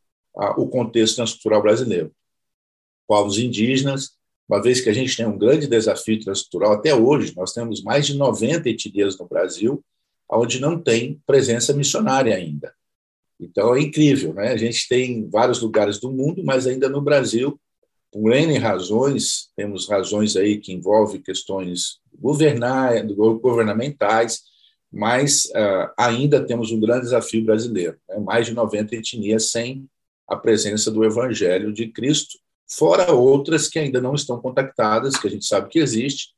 o 0.58 0.68
contexto 0.68 1.18
transcultural 1.18 1.62
brasileiro. 1.62 2.12
Povos 3.12 3.38
indígenas, 3.38 4.12
uma 4.48 4.62
vez 4.62 4.80
que 4.80 4.90
a 4.90 4.94
gente 4.94 5.18
tem 5.18 5.26
um 5.26 5.38
grande 5.38 5.68
desafio 5.68 6.18
transcultural, 6.22 6.72
até 6.72 6.96
hoje 6.96 7.34
nós 7.36 7.52
temos 7.52 7.84
mais 7.84 8.08
de 8.08 8.16
90 8.16 8.70
etnias 8.70 9.20
no 9.20 9.28
Brasil, 9.28 9.84
onde 10.32 10.62
não 10.62 10.82
tem 10.82 11.22
presença 11.28 11.74
missionária 11.74 12.34
ainda. 12.34 12.74
Então 13.38 13.76
é 13.76 13.82
incrível, 13.82 14.34
né? 14.34 14.54
A 14.54 14.56
gente 14.56 14.88
tem 14.88 15.30
vários 15.30 15.60
lugares 15.60 16.00
do 16.00 16.10
mundo, 16.10 16.42
mas 16.42 16.66
ainda 16.66 16.88
no 16.88 17.02
Brasil, 17.02 17.60
por 18.14 18.32
N 18.32 18.58
razões, 18.58 19.50
temos 19.58 19.90
razões 19.90 20.38
aí 20.38 20.58
que 20.58 20.72
envolvem 20.72 21.22
questões 21.22 22.00
governamentais, 22.18 24.40
mas 24.90 25.48
uh, 25.48 25.92
ainda 25.98 26.46
temos 26.46 26.72
um 26.72 26.80
grande 26.80 27.02
desafio 27.02 27.44
brasileiro, 27.44 27.98
né? 28.08 28.20
mais 28.20 28.46
de 28.46 28.54
90 28.54 28.96
etnias 28.96 29.52
sem 29.52 29.86
a 30.26 30.38
presença 30.38 30.90
do 30.90 31.04
Evangelho 31.04 31.74
de 31.74 31.90
Cristo, 31.90 32.40
fora 32.72 33.12
outras 33.12 33.68
que 33.68 33.78
ainda 33.78 34.00
não 34.02 34.16
estão 34.16 34.40
contactadas, 34.40 35.18
que 35.18 35.28
a 35.28 35.30
gente 35.30 35.46
sabe 35.46 35.70
que 35.70 35.80
existe, 35.80 36.30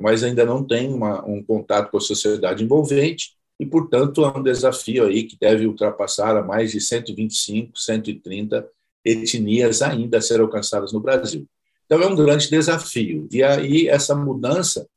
mas 0.00 0.24
ainda 0.24 0.44
não 0.44 0.64
tem 0.66 0.92
uma, 0.92 1.24
um 1.24 1.42
contato 1.42 1.90
com 1.90 1.98
a 1.98 2.00
sociedade 2.00 2.64
envolvente, 2.64 3.36
e, 3.58 3.64
portanto, 3.64 4.24
é 4.24 4.36
um 4.36 4.42
desafio 4.42 5.06
aí 5.06 5.24
que 5.24 5.38
deve 5.38 5.66
ultrapassar 5.66 6.36
a 6.36 6.42
mais 6.42 6.72
de 6.72 6.80
125, 6.80 7.78
130 7.78 8.68
etnias 9.04 9.80
ainda 9.80 10.18
a 10.18 10.20
ser 10.20 10.40
alcançadas 10.40 10.92
no 10.92 10.98
Brasil. 10.98 11.46
Então, 11.86 12.02
é 12.02 12.06
um 12.06 12.16
grande 12.16 12.50
desafio. 12.50 13.28
E 13.30 13.44
aí, 13.44 13.86
essa 13.86 14.14
mudança 14.14 14.88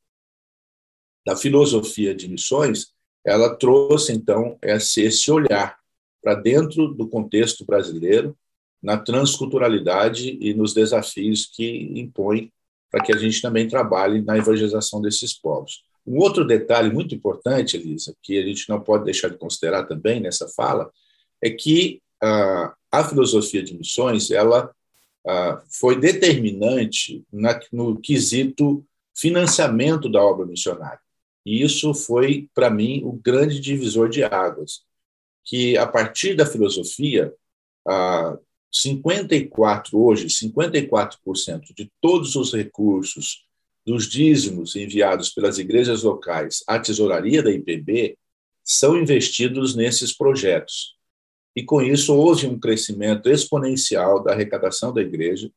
da 1.24 1.36
filosofia 1.36 2.16
de 2.16 2.28
missões, 2.28 2.94
ela 3.24 3.56
trouxe, 3.56 4.14
então, 4.14 4.58
esse, 4.62 5.02
esse 5.02 5.30
olhar 5.30 5.78
para 6.24 6.34
dentro 6.34 6.88
do 6.88 7.08
contexto 7.08 7.64
brasileiro, 7.64 8.36
na 8.82 8.98
transculturalidade 8.98 10.38
e 10.40 10.54
nos 10.54 10.74
desafios 10.74 11.46
que 11.46 11.92
impõe 12.00 12.52
para 12.90 13.04
que 13.04 13.14
a 13.14 13.18
gente 13.18 13.42
também 13.42 13.68
trabalhe 13.68 14.22
na 14.22 14.38
evangelização 14.38 15.02
desses 15.02 15.34
povos. 15.34 15.84
Um 16.06 16.20
outro 16.20 16.46
detalhe 16.46 16.90
muito 16.90 17.14
importante, 17.14 17.76
Elisa, 17.76 18.16
que 18.24 18.40
a 18.40 18.46
gente 18.46 18.70
não 18.70 18.80
pode 18.80 19.04
deixar 19.04 19.30
de 19.30 19.38
considerar 19.38 19.84
também 19.84 20.22
nessa 20.22 20.48
fala, 20.48 20.90
é 21.42 21.50
que 21.50 22.02
ah, 22.22 22.74
a 22.92 23.04
filosofia 23.04 23.62
de 23.62 23.78
missões 23.78 24.32
ela 24.32 24.74
ah, 25.28 25.62
foi 25.70 26.00
determinante 26.00 27.26
na, 27.32 27.60
no 27.74 28.00
quesito 28.00 28.86
financiamento 29.14 30.10
da 30.10 30.22
obra 30.22 30.46
missionária. 30.46 31.00
E 31.46 31.62
isso 31.62 31.94
foi, 31.94 32.50
para 32.54 32.70
mim, 32.70 33.02
o 33.04 33.12
grande 33.12 33.60
divisor 33.60 34.10
de 34.10 34.24
águas, 34.24 34.82
que 35.44 35.78
a 35.78 35.88
partir 35.88 36.36
da 36.36 36.46
filosofia, 36.46 37.34
ah, 37.86 38.38
54 38.72 39.98
hoje, 40.00 40.28
54% 40.28 41.74
de 41.76 41.92
todos 42.02 42.36
os 42.36 42.54
recursos 42.54 43.46
dos 43.86 44.10
dízimos 44.10 44.76
enviados 44.76 45.30
pelas 45.30 45.58
igrejas 45.58 46.04
locais 46.04 46.64
à 46.68 46.78
tesouraria 46.78 47.42
da 47.42 47.52
IPB 47.52 48.18
são 48.64 49.00
investidos 49.00 49.76
nesses 49.76 50.12
projetos. 50.12 50.98
E 51.56 51.64
com 51.64 51.82
isso 51.82 52.14
houve 52.14 52.46
um 52.46 52.60
crescimento 52.60 53.30
exponencial 53.30 54.22
da 54.22 54.34
arrecadação 54.34 54.94
da 54.94 55.02
igreja, 55.02 55.50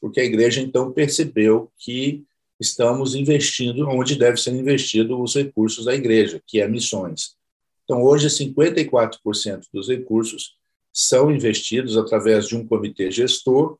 porque 0.00 0.20
a 0.20 0.24
igreja 0.24 0.60
então 0.60 0.92
percebeu 0.92 1.70
que 1.78 2.24
estamos 2.58 3.14
investindo 3.14 3.88
onde 3.88 4.16
deve 4.16 4.36
ser 4.36 4.50
investido 4.50 5.22
os 5.22 5.34
recursos 5.34 5.84
da 5.84 5.94
igreja, 5.94 6.42
que 6.46 6.60
é 6.60 6.66
missões. 6.66 7.36
Então 7.84 8.02
hoje 8.02 8.26
54% 8.26 9.66
dos 9.72 9.88
recursos 9.88 10.55
são 10.98 11.30
investidos 11.30 11.98
através 11.98 12.48
de 12.48 12.56
um 12.56 12.66
comitê 12.66 13.10
gestor 13.10 13.78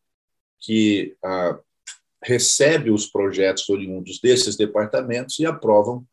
que 0.61 1.16
ah, 1.25 1.58
recebe 2.23 2.90
os 2.90 3.06
projetos 3.06 3.66
oriundos 3.70 4.20
desses 4.20 4.54
departamentos 4.54 5.38
e 5.38 5.46
aprovam 5.46 6.04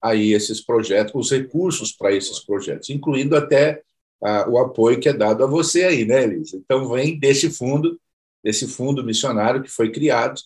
aí 0.00 0.32
esses 0.32 0.62
projetos, 0.62 1.12
os 1.14 1.30
recursos 1.30 1.92
para 1.92 2.14
esses 2.14 2.38
projetos, 2.38 2.88
incluindo 2.88 3.36
até 3.36 3.82
ah, 4.22 4.48
o 4.48 4.56
apoio 4.56 4.98
que 4.98 5.10
é 5.10 5.12
dado 5.12 5.44
a 5.44 5.46
você 5.46 5.84
aí, 5.84 6.06
né, 6.06 6.22
Elisa? 6.22 6.56
Então, 6.56 6.88
vem 6.88 7.18
desse 7.18 7.50
fundo, 7.50 8.00
desse 8.42 8.66
fundo 8.66 9.04
missionário 9.04 9.62
que 9.62 9.70
foi 9.70 9.92
criado, 9.92 10.40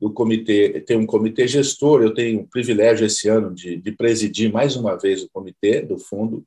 do 0.00 0.12
comitê, 0.12 0.80
tem 0.80 0.96
um 0.96 1.06
comitê 1.06 1.46
gestor, 1.46 2.02
eu 2.02 2.12
tenho 2.12 2.40
o 2.40 2.48
privilégio 2.48 3.06
esse 3.06 3.28
ano 3.28 3.54
de, 3.54 3.76
de 3.76 3.92
presidir 3.92 4.52
mais 4.52 4.74
uma 4.74 4.98
vez 4.98 5.22
o 5.22 5.30
comitê 5.30 5.80
do 5.80 5.96
fundo, 5.96 6.44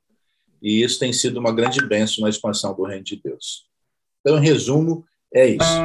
e 0.65 0.83
isso 0.83 0.99
tem 0.99 1.13
sido 1.13 1.39
uma 1.39 1.53
grande 1.53 1.79
bênção 1.87 2.23
na 2.23 2.29
expansão 2.29 2.75
do 2.75 2.83
reino 2.83 3.03
de 3.03 3.21
Deus. 3.23 3.65
Então, 4.19 4.37
em 4.37 4.41
resumo, 4.41 5.05
é 5.33 5.47
isso. 5.47 5.75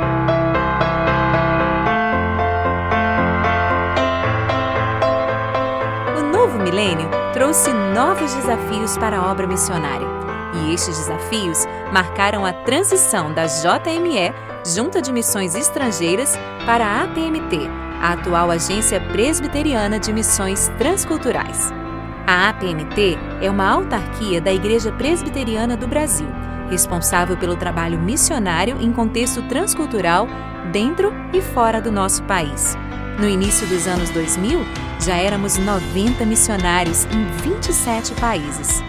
milênio 6.71 7.09
trouxe 7.33 7.73
novos 7.73 8.33
desafios 8.35 8.97
para 8.97 9.19
a 9.19 9.31
obra 9.31 9.47
missionária. 9.47 10.07
E 10.55 10.75
estes 10.75 10.97
desafios 10.99 11.65
marcaram 11.93 12.47
a 12.47 12.53
transição 12.53 13.33
da 13.33 13.47
JME, 13.47 14.33
Junta 14.75 15.01
de 15.01 15.13
Missões 15.13 15.55
Estrangeiras, 15.55 16.35
para 16.67 16.85
a 16.85 17.05
APMT, 17.05 17.69
a 18.01 18.13
atual 18.13 18.51
Agência 18.51 19.01
Presbiteriana 19.01 19.99
de 19.99 20.13
Missões 20.13 20.69
Transculturais. 20.79 21.80
A 22.27 22.51
APMT 22.51 23.19
é 23.41 23.51
uma 23.51 23.69
autarquia 23.69 24.41
da 24.41 24.53
Igreja 24.53 24.93
Presbiteriana 24.93 25.77
do 25.77 25.87
Brasil, 25.87 26.29
responsável 26.71 27.37
pelo 27.37 27.57
trabalho 27.57 27.99
missionário 27.99 28.77
em 28.81 28.93
contexto 28.93 29.43
transcultural 29.43 30.29
dentro 30.71 31.13
e 31.33 31.41
fora 31.41 31.81
do 31.81 31.91
nosso 31.91 32.23
país. 32.25 32.77
No 33.19 33.29
início 33.29 33.67
dos 33.67 33.87
anos 33.87 34.11
2000, 34.11 34.61
já 35.01 35.17
éramos 35.17 35.59
90 35.59 36.25
missionários 36.25 37.07
em 37.07 37.27
27 37.43 38.15
países. 38.15 38.83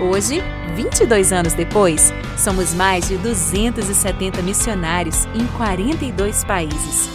Hoje, 0.00 0.42
22 0.74 1.32
anos 1.32 1.52
depois, 1.52 2.12
somos 2.36 2.74
mais 2.74 3.08
de 3.08 3.16
270 3.16 4.42
missionários 4.42 5.26
em 5.34 5.46
42 5.56 6.44
países. 6.44 7.08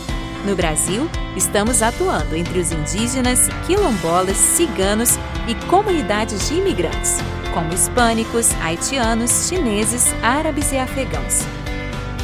No 0.45 0.55
Brasil, 0.55 1.09
estamos 1.35 1.81
atuando 1.81 2.35
entre 2.35 2.59
os 2.59 2.71
indígenas, 2.71 3.49
quilombolas, 3.67 4.37
ciganos 4.37 5.19
e 5.49 5.55
comunidades 5.67 6.47
de 6.47 6.59
imigrantes, 6.59 7.17
como 7.55 7.73
hispânicos, 7.73 8.51
haitianos, 8.61 9.49
chineses, 9.49 10.13
árabes 10.21 10.71
e 10.71 10.77
afegãos. 10.77 11.39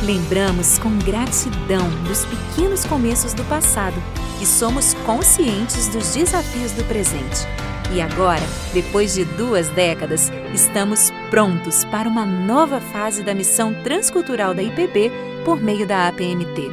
Lembramos 0.03 0.77
com 0.77 0.95
gratidão 0.99 1.89
dos 2.07 2.23
pequenos 2.25 2.85
começos 2.85 3.33
do 3.33 3.43
passado 3.45 3.95
e 4.39 4.45
somos 4.45 4.93
conscientes 5.05 5.87
dos 5.87 6.13
desafios 6.13 6.71
do 6.73 6.83
presente. 6.83 7.47
E 7.91 7.99
agora, 7.99 8.43
depois 8.73 9.15
de 9.15 9.25
duas 9.25 9.69
décadas, 9.69 10.31
estamos 10.53 11.11
prontos 11.31 11.83
para 11.85 12.07
uma 12.07 12.25
nova 12.25 12.79
fase 12.79 13.23
da 13.23 13.33
missão 13.33 13.73
transcultural 13.83 14.53
da 14.53 14.61
IPB 14.61 15.11
por 15.43 15.59
meio 15.59 15.87
da 15.87 16.07
APMT. 16.07 16.71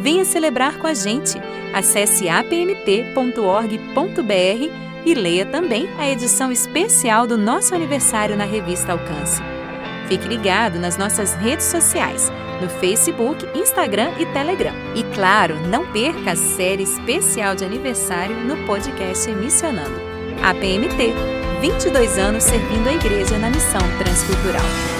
Venha 0.00 0.24
celebrar 0.24 0.78
com 0.78 0.88
a 0.88 0.94
gente. 0.94 1.38
Acesse 1.72 2.28
apmt.org.br 2.28 4.88
e 5.10 5.14
leia 5.14 5.46
também 5.46 5.88
a 5.98 6.08
edição 6.08 6.52
especial 6.52 7.26
do 7.26 7.38
nosso 7.38 7.74
aniversário 7.74 8.36
na 8.36 8.44
revista 8.44 8.92
Alcance. 8.92 9.40
Fique 10.06 10.28
ligado 10.28 10.78
nas 10.78 10.98
nossas 10.98 11.34
redes 11.34 11.66
sociais, 11.66 12.30
no 12.60 12.68
Facebook, 12.68 13.46
Instagram 13.58 14.10
e 14.18 14.26
Telegram. 14.26 14.74
E 14.94 15.02
claro, 15.14 15.56
não 15.68 15.90
perca 15.92 16.32
a 16.32 16.36
série 16.36 16.82
especial 16.82 17.54
de 17.54 17.64
aniversário 17.64 18.36
no 18.36 18.56
podcast 18.66 19.30
Missionando. 19.32 19.98
A 20.42 20.52
PMT, 20.54 21.14
22 21.60 22.18
anos 22.18 22.44
servindo 22.44 22.88
a 22.88 22.92
igreja 22.92 23.38
na 23.38 23.48
missão 23.48 23.80
transcultural. 23.98 24.97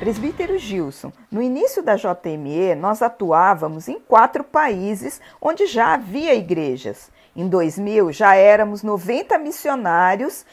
Presbítero 0.00 0.58
Gilson, 0.58 1.12
no 1.30 1.42
início 1.42 1.82
da 1.82 1.94
JME, 1.94 2.74
nós 2.74 3.02
atuávamos 3.02 3.86
em 3.86 4.00
quatro 4.00 4.42
países 4.42 5.20
onde 5.38 5.66
já 5.66 5.92
havia 5.92 6.34
igrejas. 6.34 7.10
Em 7.36 7.46
2000 7.46 8.10
já 8.10 8.34
éramos 8.34 8.82
90 8.82 9.38
missionários 9.38 10.46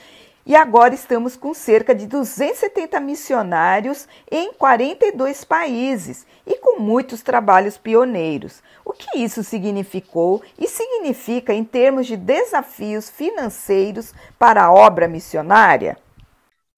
e 0.46 0.54
agora 0.54 0.94
estamos 0.94 1.38
com 1.38 1.54
cerca 1.54 1.96
de 1.96 2.08
270 2.08 3.00
missionários 3.00 4.06
em 4.30 4.52
42 4.52 5.46
países 5.46 6.28
e 6.46 6.58
com 6.58 6.82
muitos 6.82 7.22
trabalhos 7.22 7.78
pioneiros. 7.78 8.62
O 8.84 8.92
que 8.92 9.18
isso 9.18 9.46
significou 9.46 10.42
e 10.60 10.68
significa 10.68 11.54
em 11.54 11.64
termos 11.64 12.06
de 12.06 12.18
desafios 12.18 13.10
financeiros 13.10 14.14
para 14.38 14.66
a 14.66 14.74
obra 14.74 15.08
missionária? 15.08 15.98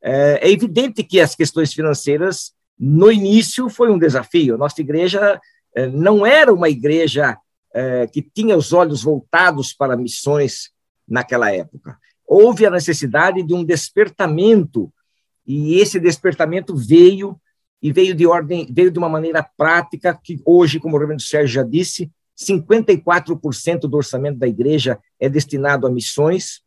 É, 0.02 0.48
é 0.48 0.52
evidente 0.52 1.04
que 1.04 1.20
as 1.20 1.34
questões 1.36 1.74
financeiras, 1.74 2.54
no 2.80 3.12
início, 3.12 3.70
foi 3.70 3.92
um 3.92 4.00
desafio. 4.00 4.58
Nossa 4.58 4.80
igreja 4.82 5.40
é, 5.76 5.88
não 5.88 6.26
era 6.26 6.54
uma 6.54 6.70
igreja 6.70 7.38
é, 7.74 8.08
que 8.08 8.22
tinha 8.22 8.56
os 8.56 8.74
olhos 8.74 9.04
voltados 9.04 9.74
para 9.74 9.98
missões 9.98 10.72
naquela 11.08 11.52
época 11.52 11.98
houve 12.30 12.64
a 12.64 12.70
necessidade 12.70 13.42
de 13.42 13.56
um 13.56 13.64
despertamento, 13.64 14.94
e 15.48 15.80
esse 15.80 16.00
despertamento 16.00 16.76
veio, 16.76 17.36
e 17.82 17.92
veio 17.92 18.14
de 18.14 18.28
ordem, 18.28 18.72
veio 18.72 18.92
de 18.92 19.00
uma 19.00 19.10
maneira 19.10 19.42
prática, 19.58 20.14
que 20.24 20.40
hoje, 20.46 20.80
como 20.80 20.96
o 20.96 21.00
reverendo 21.00 21.24
Sérgio 21.24 21.56
já 21.56 21.64
disse, 21.64 22.12
54% 22.40 23.82
do 23.82 23.98
orçamento 23.98 24.38
da 24.38 24.48
igreja 24.48 25.00
é 25.20 25.28
destinado 25.28 25.88
a 25.88 25.92
missões, 25.92 26.62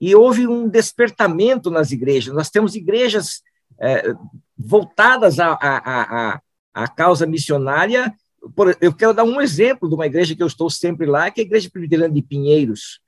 e 0.00 0.14
houve 0.14 0.48
um 0.48 0.66
despertamento 0.66 1.70
nas 1.70 1.92
igrejas. 1.92 2.34
Nós 2.34 2.48
temos 2.48 2.74
igrejas 2.74 3.42
é, 3.78 4.14
voltadas 4.56 5.38
à, 5.38 5.52
à, 5.52 6.32
à, 6.34 6.40
à 6.74 6.88
causa 6.88 7.26
missionária. 7.26 8.14
Por, 8.54 8.76
eu 8.80 8.92
quero 8.92 9.14
dar 9.14 9.24
um 9.24 9.40
exemplo 9.40 9.88
de 9.88 9.94
uma 9.94 10.06
igreja 10.06 10.34
que 10.34 10.42
eu 10.42 10.46
estou 10.46 10.68
sempre 10.68 11.06
lá, 11.06 11.30
que 11.30 11.40
é 11.40 11.44
a 11.44 11.46
Igreja 11.46 11.70
Presbiteriana 11.70 12.12
de 12.12 12.22
Pinheiros 12.22 13.00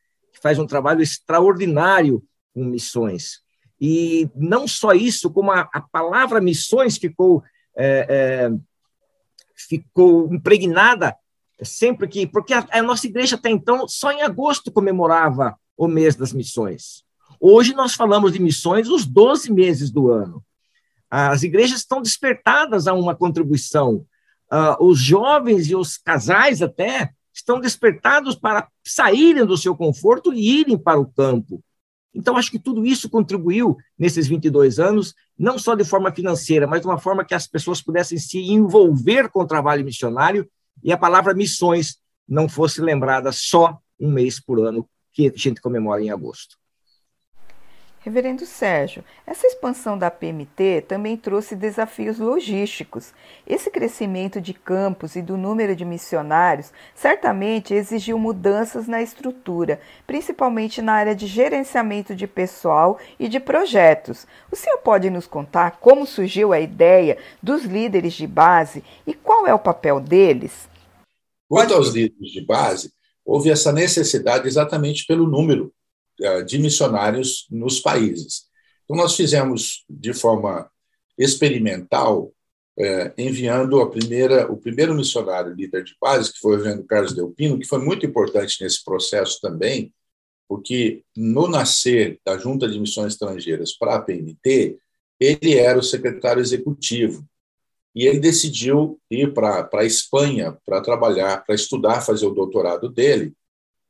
faz 0.44 0.58
um 0.58 0.66
trabalho 0.66 1.00
extraordinário 1.00 2.22
com 2.52 2.66
missões. 2.66 3.40
E 3.80 4.28
não 4.36 4.68
só 4.68 4.92
isso, 4.92 5.30
como 5.30 5.50
a, 5.50 5.66
a 5.72 5.80
palavra 5.80 6.38
missões 6.38 6.98
ficou, 6.98 7.42
é, 7.74 8.06
é, 8.08 8.50
ficou 9.56 10.30
impregnada 10.34 11.16
sempre 11.62 12.06
que. 12.06 12.26
Porque 12.26 12.52
a, 12.52 12.66
a 12.70 12.82
nossa 12.82 13.06
igreja 13.06 13.36
até 13.36 13.48
então, 13.48 13.88
só 13.88 14.12
em 14.12 14.20
agosto 14.20 14.70
comemorava 14.70 15.58
o 15.78 15.88
mês 15.88 16.14
das 16.14 16.34
missões. 16.34 17.02
Hoje 17.40 17.72
nós 17.72 17.94
falamos 17.94 18.34
de 18.34 18.38
missões 18.38 18.88
os 18.90 19.06
12 19.06 19.50
meses 19.50 19.90
do 19.90 20.10
ano. 20.10 20.44
As 21.16 21.44
igrejas 21.44 21.78
estão 21.78 22.02
despertadas 22.02 22.88
a 22.88 22.92
uma 22.92 23.14
contribuição. 23.14 24.04
Uh, 24.52 24.84
os 24.84 24.98
jovens 24.98 25.70
e 25.70 25.76
os 25.76 25.96
casais 25.96 26.60
até 26.60 27.12
estão 27.32 27.60
despertados 27.60 28.34
para 28.34 28.66
saírem 28.84 29.46
do 29.46 29.56
seu 29.56 29.76
conforto 29.76 30.34
e 30.34 30.60
irem 30.60 30.76
para 30.76 30.98
o 30.98 31.06
campo. 31.06 31.62
Então, 32.12 32.36
acho 32.36 32.50
que 32.50 32.58
tudo 32.58 32.84
isso 32.84 33.08
contribuiu 33.08 33.76
nesses 33.96 34.26
22 34.26 34.80
anos, 34.80 35.14
não 35.38 35.56
só 35.56 35.76
de 35.76 35.84
forma 35.84 36.12
financeira, 36.12 36.66
mas 36.66 36.80
de 36.80 36.88
uma 36.88 36.98
forma 36.98 37.24
que 37.24 37.34
as 37.34 37.46
pessoas 37.46 37.80
pudessem 37.80 38.18
se 38.18 38.50
envolver 38.50 39.28
com 39.28 39.42
o 39.42 39.46
trabalho 39.46 39.84
missionário 39.84 40.50
e 40.82 40.92
a 40.92 40.98
palavra 40.98 41.32
missões 41.32 41.98
não 42.28 42.48
fosse 42.48 42.80
lembrada 42.80 43.30
só 43.30 43.78
um 44.00 44.10
mês 44.10 44.40
por 44.40 44.58
ano, 44.58 44.88
que 45.12 45.28
a 45.28 45.32
gente 45.36 45.60
comemora 45.60 46.02
em 46.02 46.10
agosto. 46.10 46.56
Reverendo 48.04 48.44
Sérgio, 48.44 49.02
essa 49.26 49.46
expansão 49.46 49.96
da 49.96 50.10
PMT 50.10 50.84
também 50.86 51.16
trouxe 51.16 51.56
desafios 51.56 52.18
logísticos. 52.18 53.14
Esse 53.46 53.70
crescimento 53.70 54.42
de 54.42 54.52
campos 54.52 55.16
e 55.16 55.22
do 55.22 55.38
número 55.38 55.74
de 55.74 55.86
missionários 55.86 56.70
certamente 56.94 57.72
exigiu 57.72 58.18
mudanças 58.18 58.86
na 58.86 59.00
estrutura, 59.00 59.80
principalmente 60.06 60.82
na 60.82 60.92
área 60.92 61.14
de 61.14 61.26
gerenciamento 61.26 62.14
de 62.14 62.26
pessoal 62.26 62.98
e 63.18 63.26
de 63.26 63.40
projetos. 63.40 64.26
O 64.52 64.54
senhor 64.54 64.76
pode 64.80 65.08
nos 65.08 65.26
contar 65.26 65.78
como 65.80 66.06
surgiu 66.06 66.52
a 66.52 66.60
ideia 66.60 67.16
dos 67.42 67.64
líderes 67.64 68.12
de 68.12 68.26
base 68.26 68.84
e 69.06 69.14
qual 69.14 69.46
é 69.46 69.54
o 69.54 69.58
papel 69.58 69.98
deles? 69.98 70.68
Quanto 71.48 71.72
aos 71.72 71.88
líderes 71.88 72.32
de 72.32 72.44
base, 72.44 72.92
houve 73.24 73.48
essa 73.48 73.72
necessidade 73.72 74.46
exatamente 74.46 75.06
pelo 75.06 75.26
número 75.26 75.72
de 76.46 76.58
missionários 76.58 77.46
nos 77.50 77.80
países. 77.80 78.44
Então, 78.84 78.96
nós 78.96 79.16
fizemos 79.16 79.84
de 79.88 80.12
forma 80.12 80.70
experimental, 81.18 82.32
é, 82.78 83.12
enviando 83.16 83.80
a 83.80 83.90
primeira, 83.90 84.50
o 84.50 84.56
primeiro 84.56 84.94
missionário 84.94 85.54
líder 85.54 85.84
de 85.84 85.94
base, 86.00 86.32
que 86.32 86.38
foi 86.38 86.54
o 86.54 86.56
reverendo 86.56 86.84
Carlos 86.84 87.14
Delpino, 87.14 87.58
que 87.58 87.66
foi 87.66 87.78
muito 87.78 88.04
importante 88.04 88.62
nesse 88.62 88.84
processo 88.84 89.40
também, 89.40 89.92
porque 90.48 91.02
no 91.16 91.48
nascer 91.48 92.20
da 92.24 92.36
Junta 92.36 92.68
de 92.68 92.78
Missões 92.78 93.14
Estrangeiras 93.14 93.72
para 93.72 93.94
a 93.94 94.02
PMT, 94.02 94.78
ele 95.18 95.54
era 95.54 95.78
o 95.78 95.82
secretário 95.82 96.40
executivo. 96.40 97.24
E 97.94 98.06
ele 98.06 98.18
decidiu 98.18 99.00
ir 99.08 99.32
para 99.32 99.68
a 99.72 99.84
Espanha 99.84 100.58
para 100.66 100.80
trabalhar, 100.80 101.44
para 101.44 101.54
estudar, 101.54 102.00
fazer 102.00 102.26
o 102.26 102.34
doutorado 102.34 102.88
dele, 102.88 103.32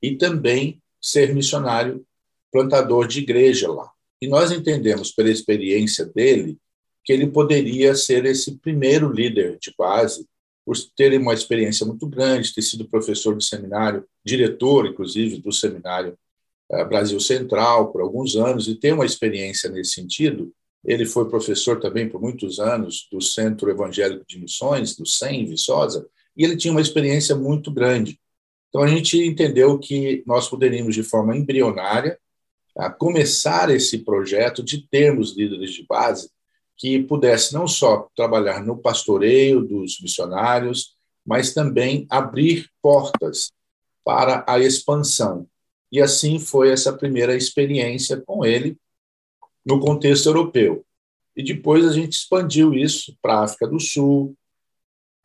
e 0.00 0.16
também 0.16 0.82
ser 1.00 1.34
missionário 1.34 2.06
plantador 2.54 3.08
de 3.08 3.18
igreja 3.18 3.68
lá. 3.68 3.90
E 4.22 4.28
nós 4.28 4.52
entendemos, 4.52 5.10
pela 5.10 5.28
experiência 5.28 6.06
dele, 6.06 6.56
que 7.04 7.12
ele 7.12 7.26
poderia 7.26 7.96
ser 7.96 8.24
esse 8.26 8.56
primeiro 8.58 9.12
líder 9.12 9.58
de 9.60 9.74
base, 9.76 10.24
por 10.64 10.76
ter 10.96 11.18
uma 11.18 11.34
experiência 11.34 11.84
muito 11.84 12.06
grande, 12.06 12.54
ter 12.54 12.62
sido 12.62 12.88
professor 12.88 13.36
de 13.36 13.44
seminário, 13.44 14.04
diretor, 14.24 14.86
inclusive, 14.86 15.38
do 15.38 15.52
seminário 15.52 16.16
eh, 16.70 16.84
Brasil 16.84 17.18
Central 17.18 17.90
por 17.90 18.00
alguns 18.00 18.36
anos, 18.36 18.68
e 18.68 18.76
ter 18.76 18.94
uma 18.94 19.04
experiência 19.04 19.68
nesse 19.68 19.90
sentido. 19.90 20.52
Ele 20.84 21.04
foi 21.04 21.28
professor 21.28 21.80
também 21.80 22.08
por 22.08 22.20
muitos 22.20 22.60
anos 22.60 23.08
do 23.10 23.20
Centro 23.20 23.68
Evangélico 23.68 24.24
de 24.28 24.38
Missões, 24.38 24.94
do 24.94 25.04
SEM, 25.04 25.42
em 25.42 25.46
Viçosa, 25.46 26.06
e 26.36 26.44
ele 26.44 26.56
tinha 26.56 26.70
uma 26.70 26.80
experiência 26.80 27.34
muito 27.34 27.70
grande. 27.72 28.18
Então, 28.68 28.80
a 28.80 28.86
gente 28.86 29.18
entendeu 29.18 29.76
que 29.76 30.22
nós 30.24 30.48
poderíamos, 30.48 30.94
de 30.94 31.02
forma 31.02 31.36
embrionária, 31.36 32.16
a 32.76 32.90
começar 32.90 33.70
esse 33.70 33.98
projeto 33.98 34.62
de 34.62 34.86
termos 34.88 35.36
líderes 35.36 35.72
de 35.72 35.86
base 35.86 36.30
que 36.76 37.02
pudesse 37.02 37.54
não 37.54 37.68
só 37.68 38.08
trabalhar 38.16 38.64
no 38.64 38.76
pastoreio 38.76 39.62
dos 39.62 40.00
missionários, 40.00 40.96
mas 41.24 41.54
também 41.54 42.06
abrir 42.10 42.68
portas 42.82 43.52
para 44.04 44.44
a 44.46 44.58
expansão. 44.58 45.46
E 45.90 46.00
assim 46.00 46.38
foi 46.38 46.70
essa 46.70 46.92
primeira 46.92 47.36
experiência 47.36 48.20
com 48.20 48.44
ele 48.44 48.76
no 49.64 49.78
contexto 49.78 50.26
europeu. 50.26 50.84
E 51.36 51.42
depois 51.42 51.86
a 51.86 51.92
gente 51.92 52.12
expandiu 52.12 52.74
isso 52.74 53.16
para 53.22 53.34
a 53.34 53.44
África 53.44 53.66
do 53.66 53.80
Sul, 53.80 54.36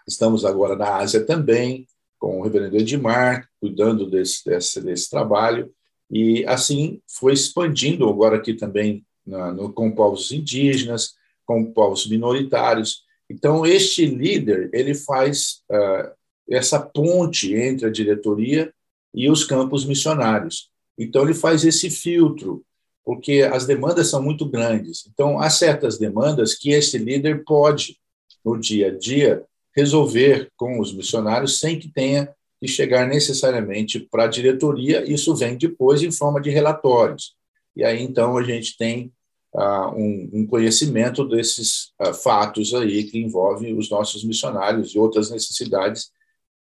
estamos 0.08 0.46
agora 0.46 0.76
na 0.76 0.98
Ásia 0.98 1.26
também, 1.26 1.88
com 2.18 2.40
o 2.40 2.44
reverendo 2.44 2.78
Edmar, 2.78 3.48
cuidando 3.60 4.10
desse, 4.10 4.44
desse, 4.46 4.82
desse 4.82 5.10
trabalho, 5.10 5.74
e 6.10 6.44
assim 6.48 7.02
foi 7.08 7.34
expandindo 7.34 8.10
agora 8.10 8.38
aqui 8.38 8.54
também 8.54 9.06
na, 9.26 9.54
no, 9.54 9.72
com 9.72 9.92
povos 9.92 10.32
indígenas, 10.32 11.14
com 11.46 11.72
povos 11.72 12.08
minoritários. 12.08 13.04
Então, 13.30 13.66
este 13.66 14.06
líder 14.06 14.70
ele 14.74 14.96
faz 14.96 15.62
uh, 15.72 16.12
essa 16.50 16.80
ponte 16.80 17.54
entre 17.54 17.86
a 17.86 17.92
diretoria 17.92 18.74
e 19.14 19.30
os 19.30 19.44
campos 19.44 19.86
missionários. 19.86 20.70
Então, 20.98 21.24
ele 21.24 21.34
faz 21.34 21.64
esse 21.64 21.90
filtro, 21.90 22.64
porque 23.06 23.42
as 23.42 23.66
demandas 23.66 24.08
são 24.08 24.22
muito 24.22 24.48
grandes. 24.50 25.06
Então, 25.12 25.40
há 25.40 25.50
certas 25.50 25.98
demandas 25.98 26.56
que 26.56 26.72
esse 26.72 26.98
líder 26.98 27.44
pode, 27.44 27.98
no 28.44 28.60
dia 28.60 28.88
a 28.88 28.98
dia, 28.98 29.44
resolver 29.76 30.52
com 30.58 30.80
os 30.80 30.94
missionários 30.94 31.60
sem 31.60 31.78
que 31.78 31.92
tenha 31.92 32.34
de 32.62 32.68
chegar 32.68 33.08
necessariamente 33.08 34.00
para 34.00 34.26
a 34.26 34.28
diretoria, 34.28 35.10
isso 35.10 35.36
vem 35.36 35.58
depois 35.58 36.04
em 36.04 36.12
forma 36.12 36.42
de 36.42 36.50
relatórios. 36.50 37.36
E 37.76 37.84
aí, 37.84 38.02
então, 38.04 38.38
a 38.38 38.44
gente 38.44 38.78
tem 38.78 39.12
ah, 39.56 39.92
um, 39.96 40.30
um, 40.34 40.48
conhecimento 40.48 41.26
desses 41.28 41.92
ah, 41.98 42.14
fatos 42.14 42.74
aí 42.74 43.06
que 43.06 43.18
envolvem 43.18 43.78
os 43.78 43.90
nossos 43.90 44.24
missionários 44.24 44.94
e 44.94 45.00
outras 45.00 45.32
necessidades 45.32 46.12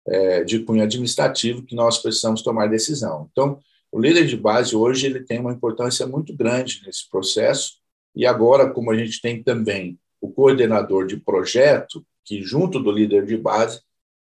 eh, 0.07 0.43
de 0.45 0.61
cunho 0.61 0.83
administrativo 0.83 1.63
que 1.63 1.75
nós 1.75 1.99
precisamos 1.99 2.41
tomar 2.41 2.69
decisão. 2.69 3.29
Então, 3.31 3.59
o 3.93 4.01
líder 4.01 4.27
de 4.27 4.37
base 4.37 4.75
hoje 4.75 5.07
ele 5.07 5.21
tem 5.21 5.39
uma 5.39 5.53
importância 5.53 6.07
muito 6.07 6.35
grande 6.35 6.83
nesse 6.87 7.09
processo 7.11 7.75
e 8.15 8.25
agora, 8.25 8.71
como 8.71 8.91
a 8.91 8.97
gente 8.97 9.21
tem 9.21 9.43
também 9.43 9.99
o 10.21 10.31
coordenador 10.31 11.07
de 11.07 11.19
projeto, 11.19 12.05
que 12.25 12.43
junto 12.43 12.81
do 12.81 12.91
líder 12.91 13.27
de 13.27 13.37
base 13.37 13.81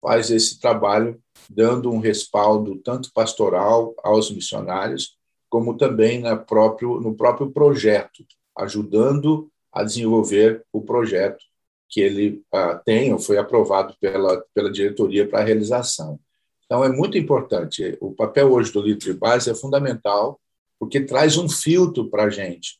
faz 0.00 0.30
esse 0.30 0.60
trabalho 0.60 1.20
dando 1.48 1.90
um 1.90 1.98
respaldo 1.98 2.76
tanto 2.76 3.10
pastoral 3.12 3.94
aos 4.02 4.30
missionários, 4.30 5.16
como 5.48 5.76
também 5.76 6.22
próprio, 6.46 7.00
no 7.00 7.14
próprio 7.14 7.50
projeto, 7.50 8.24
ajudando 8.56 9.50
a 9.72 9.82
desenvolver 9.82 10.64
o 10.72 10.82
projeto 10.82 11.42
que 11.88 12.00
ele 12.00 12.42
ah, 12.52 12.74
tem 12.84 13.12
ou 13.12 13.18
foi 13.18 13.38
aprovado 13.38 13.94
pela, 14.00 14.44
pela 14.54 14.70
diretoria 14.70 15.26
para 15.26 15.40
a 15.40 15.44
realização. 15.44 16.20
Então, 16.66 16.84
é 16.84 16.88
muito 16.90 17.16
importante. 17.16 17.96
O 17.98 18.12
papel 18.12 18.52
hoje 18.52 18.70
do 18.70 18.82
líder 18.82 18.98
de 18.98 19.14
base 19.14 19.50
é 19.50 19.54
fundamental, 19.54 20.38
porque 20.78 21.00
traz 21.00 21.38
um 21.38 21.48
filtro 21.48 22.10
para 22.10 22.24
a 22.24 22.30
gente. 22.30 22.78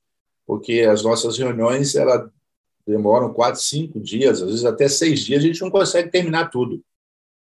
porque 0.48 0.80
as 0.80 1.02
nossas 1.02 1.36
reuniões 1.36 1.94
ela 1.94 2.32
demoram 2.86 3.34
quatro, 3.34 3.60
cinco 3.60 4.00
dias, 4.00 4.40
às 4.42 4.48
vezes 4.48 4.64
até 4.64 4.88
seis 4.88 5.20
dias, 5.20 5.44
a 5.44 5.46
gente 5.46 5.60
não 5.60 5.70
consegue 5.70 6.10
terminar 6.10 6.48
tudo, 6.50 6.82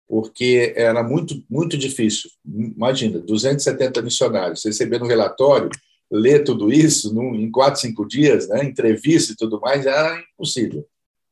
porque 0.07 0.73
era 0.75 1.03
muito, 1.03 1.43
muito 1.49 1.77
difícil. 1.77 2.29
Imagina, 2.45 3.19
270 3.19 4.01
missionários 4.01 4.63
recebendo 4.63 5.05
um 5.05 5.07
relatório, 5.07 5.69
ler 6.11 6.43
tudo 6.43 6.71
isso 6.71 7.13
num, 7.13 7.35
em 7.35 7.49
quatro, 7.49 7.81
cinco 7.81 8.05
dias, 8.05 8.47
né, 8.47 8.63
entrevista 8.63 9.33
e 9.33 9.35
tudo 9.35 9.59
mais, 9.59 9.85
era 9.85 10.21
impossível. 10.33 10.85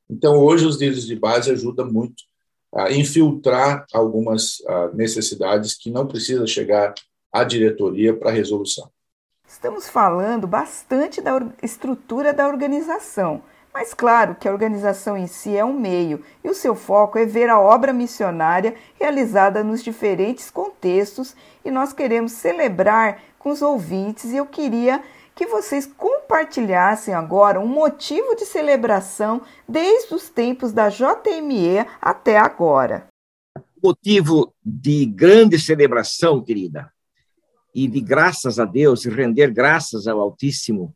Então, 0.09 0.37
hoje, 0.37 0.65
os 0.65 0.79
líderes 0.79 1.05
de 1.05 1.15
base 1.15 1.51
ajudam 1.51 1.91
muito 1.91 2.23
a 2.73 2.91
infiltrar 2.91 3.85
algumas 3.93 4.59
uh, 4.61 4.95
necessidades 4.95 5.75
que 5.75 5.91
não 5.91 6.07
precisa 6.07 6.47
chegar 6.47 6.93
à 7.31 7.43
diretoria 7.43 8.13
para 8.13 8.31
resolução. 8.31 8.89
Estamos 9.47 9.89
falando 9.89 10.47
bastante 10.47 11.21
da 11.21 11.37
estrutura 11.61 12.33
da 12.33 12.47
organização, 12.47 13.43
mas 13.73 13.93
claro 13.93 14.35
que 14.35 14.47
a 14.47 14.51
organização 14.51 15.17
em 15.17 15.27
si 15.27 15.55
é 15.55 15.63
um 15.63 15.73
meio 15.73 16.23
e 16.43 16.49
o 16.49 16.53
seu 16.53 16.75
foco 16.75 17.17
é 17.17 17.25
ver 17.25 17.49
a 17.49 17.59
obra 17.59 17.93
missionária 17.93 18.75
realizada 18.99 19.63
nos 19.63 19.83
diferentes 19.83 20.51
contextos 20.51 21.35
e 21.63 21.71
nós 21.71 21.93
queremos 21.93 22.33
celebrar 22.33 23.21
com 23.39 23.49
os 23.49 23.61
ouvintes 23.61 24.25
e 24.25 24.37
eu 24.37 24.45
queria 24.45 25.01
que 25.33 25.47
vocês 25.47 25.85
compartilhassem 25.85 27.13
agora 27.13 27.59
um 27.59 27.67
motivo 27.67 28.35
de 28.35 28.45
celebração 28.45 29.41
desde 29.67 30.13
os 30.13 30.29
tempos 30.29 30.71
da 30.71 30.89
JME 30.89 31.85
até 32.01 32.37
agora. 32.37 33.07
Motivo 33.81 34.53
de 34.63 35.05
grande 35.05 35.57
celebração, 35.57 36.43
querida, 36.43 36.91
e 37.73 37.87
de 37.87 38.01
graças 38.01 38.59
a 38.59 38.65
Deus, 38.65 39.05
e 39.05 39.09
render 39.09 39.51
graças 39.51 40.05
ao 40.05 40.19
Altíssimo, 40.19 40.93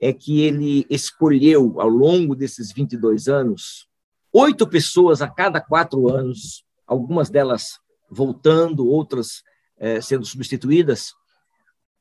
é 0.00 0.12
que 0.12 0.40
ele 0.40 0.86
escolheu, 0.88 1.80
ao 1.80 1.88
longo 1.88 2.34
desses 2.34 2.72
22 2.72 3.28
anos, 3.28 3.86
oito 4.32 4.66
pessoas 4.66 5.20
a 5.20 5.28
cada 5.28 5.60
quatro 5.60 6.08
anos, 6.08 6.64
algumas 6.86 7.28
delas 7.28 7.78
voltando, 8.10 8.86
outras 8.86 9.42
eh, 9.78 10.00
sendo 10.00 10.24
substituídas, 10.24 11.12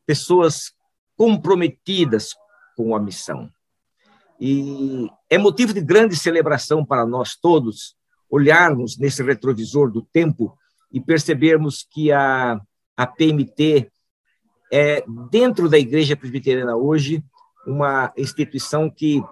pessoas 0.05 0.71
comprometidas 1.17 2.33
com 2.75 2.95
a 2.95 2.99
missão. 2.99 3.49
E 4.39 5.09
é 5.29 5.37
motivo 5.37 5.73
de 5.73 5.81
grande 5.81 6.15
celebração 6.15 6.85
para 6.85 7.05
nós 7.05 7.35
todos 7.35 7.95
olharmos 8.29 8.97
nesse 8.97 9.21
retrovisor 9.21 9.91
do 9.91 10.01
tempo 10.01 10.57
e 10.91 11.01
percebermos 11.01 11.85
que 11.91 12.11
a, 12.11 12.59
a 12.95 13.07
PMT 13.07 13.91
é, 14.71 15.03
dentro 15.29 15.67
da 15.67 15.77
Igreja 15.77 16.15
Presbiteriana 16.15 16.75
hoje, 16.75 17.23
uma 17.65 18.11
instituição 18.17 18.89
que 18.89 19.23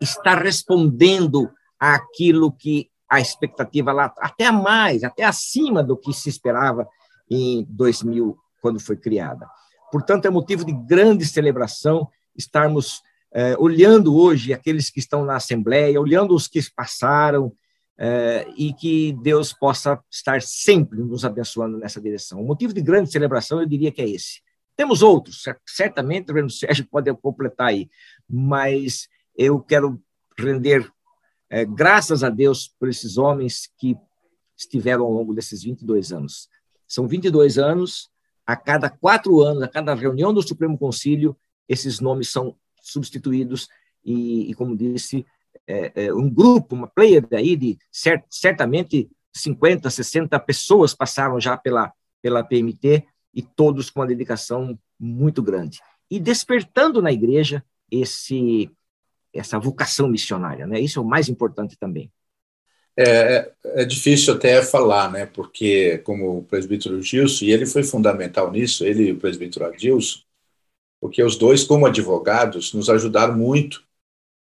está 0.00 0.34
respondendo 0.34 1.50
àquilo 1.78 2.52
que 2.52 2.90
a 3.08 3.20
expectativa 3.20 3.92
lá, 3.92 4.12
até 4.18 4.50
mais, 4.50 5.04
até 5.04 5.24
acima 5.24 5.82
do 5.82 5.96
que 5.96 6.12
se 6.12 6.28
esperava 6.28 6.88
em 7.30 7.66
2000, 7.68 8.36
quando 8.60 8.80
foi 8.80 8.96
criada. 8.96 9.46
Portanto, 9.90 10.26
é 10.26 10.30
motivo 10.30 10.64
de 10.64 10.72
grande 10.72 11.26
celebração 11.26 12.08
estarmos 12.34 13.02
é, 13.32 13.56
olhando 13.58 14.16
hoje 14.16 14.52
aqueles 14.52 14.90
que 14.90 14.98
estão 14.98 15.24
na 15.24 15.36
Assembleia, 15.36 16.00
olhando 16.00 16.34
os 16.34 16.48
que 16.48 16.60
passaram, 16.74 17.52
é, 17.98 18.46
e 18.56 18.72
que 18.72 19.12
Deus 19.22 19.52
possa 19.52 20.02
estar 20.10 20.42
sempre 20.42 21.00
nos 21.02 21.24
abençoando 21.24 21.78
nessa 21.78 22.00
direção. 22.00 22.40
O 22.40 22.46
motivo 22.46 22.72
de 22.72 22.80
grande 22.80 23.12
celebração, 23.12 23.60
eu 23.60 23.66
diria 23.66 23.92
que 23.92 24.02
é 24.02 24.08
esse. 24.08 24.40
Temos 24.76 25.02
outros, 25.02 25.44
certamente 25.66 26.24
o 26.24 26.28
Reverendo 26.28 26.52
Sérgio 26.52 26.86
pode 26.90 27.12
completar 27.16 27.68
aí, 27.68 27.90
mas 28.28 29.08
eu 29.36 29.60
quero 29.60 30.02
render 30.38 30.90
é, 31.50 31.64
graças 31.64 32.24
a 32.24 32.30
Deus 32.30 32.68
por 32.78 32.88
esses 32.88 33.18
homens 33.18 33.70
que 33.78 33.96
estiveram 34.56 35.04
ao 35.04 35.12
longo 35.12 35.34
desses 35.34 35.62
22 35.62 36.12
anos. 36.12 36.48
São 36.88 37.06
22 37.06 37.58
anos 37.58 38.10
a 38.46 38.56
cada 38.56 38.88
quatro 38.88 39.40
anos, 39.42 39.62
a 39.62 39.68
cada 39.68 39.94
reunião 39.94 40.32
do 40.32 40.42
Supremo 40.42 40.78
Concílio, 40.78 41.36
esses 41.68 42.00
nomes 42.00 42.30
são 42.30 42.56
substituídos 42.80 43.68
e, 44.04 44.50
e 44.50 44.54
como 44.54 44.76
disse, 44.76 45.24
é, 45.66 46.06
é, 46.06 46.14
um 46.14 46.28
grupo, 46.28 46.74
uma 46.74 46.88
player 46.88 47.26
aí 47.32 47.56
de 47.56 47.78
cert, 47.90 48.24
certamente 48.28 49.10
50, 49.34 49.88
60 49.88 50.38
pessoas 50.40 50.94
passaram 50.94 51.40
já 51.40 51.56
pela, 51.56 51.92
pela 52.20 52.42
PMT 52.42 53.06
e 53.34 53.42
todos 53.42 53.90
com 53.90 54.00
uma 54.00 54.06
dedicação 54.06 54.78
muito 54.98 55.42
grande. 55.42 55.80
E 56.10 56.20
despertando 56.20 57.00
na 57.00 57.12
igreja 57.12 57.64
esse 57.90 58.70
essa 59.34 59.58
vocação 59.58 60.08
missionária, 60.08 60.66
né? 60.66 60.78
Isso 60.78 60.98
é 60.98 61.02
o 61.02 61.06
mais 61.06 61.28
importante 61.28 61.76
também. 61.78 62.12
É, 62.94 63.04
é, 63.04 63.52
é, 63.64 63.84
difícil 63.84 64.34
até 64.34 64.62
falar, 64.62 65.10
né? 65.10 65.24
Porque, 65.24 65.98
como 65.98 66.38
o 66.38 66.44
presbítero 66.44 67.00
Gilson, 67.00 67.46
e 67.46 67.50
ele 67.50 67.64
foi 67.64 67.82
fundamental 67.82 68.50
nisso, 68.50 68.84
ele 68.84 69.04
e 69.04 69.12
o 69.12 69.18
presbítero 69.18 69.64
Adilson, 69.64 70.20
porque 71.00 71.22
os 71.22 71.36
dois, 71.36 71.64
como 71.64 71.86
advogados, 71.86 72.74
nos 72.74 72.90
ajudaram 72.90 73.36
muito 73.36 73.82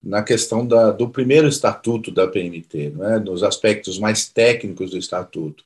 na 0.02 0.22
questão 0.22 0.66
da, 0.66 0.92
do 0.92 1.08
primeiro 1.08 1.48
estatuto 1.48 2.12
da 2.12 2.28
PMT, 2.28 2.90
não 2.90 3.04
é? 3.04 3.18
nos 3.18 3.42
aspectos 3.42 3.98
mais 3.98 4.28
técnicos 4.28 4.90
do 4.92 4.98
estatuto. 4.98 5.64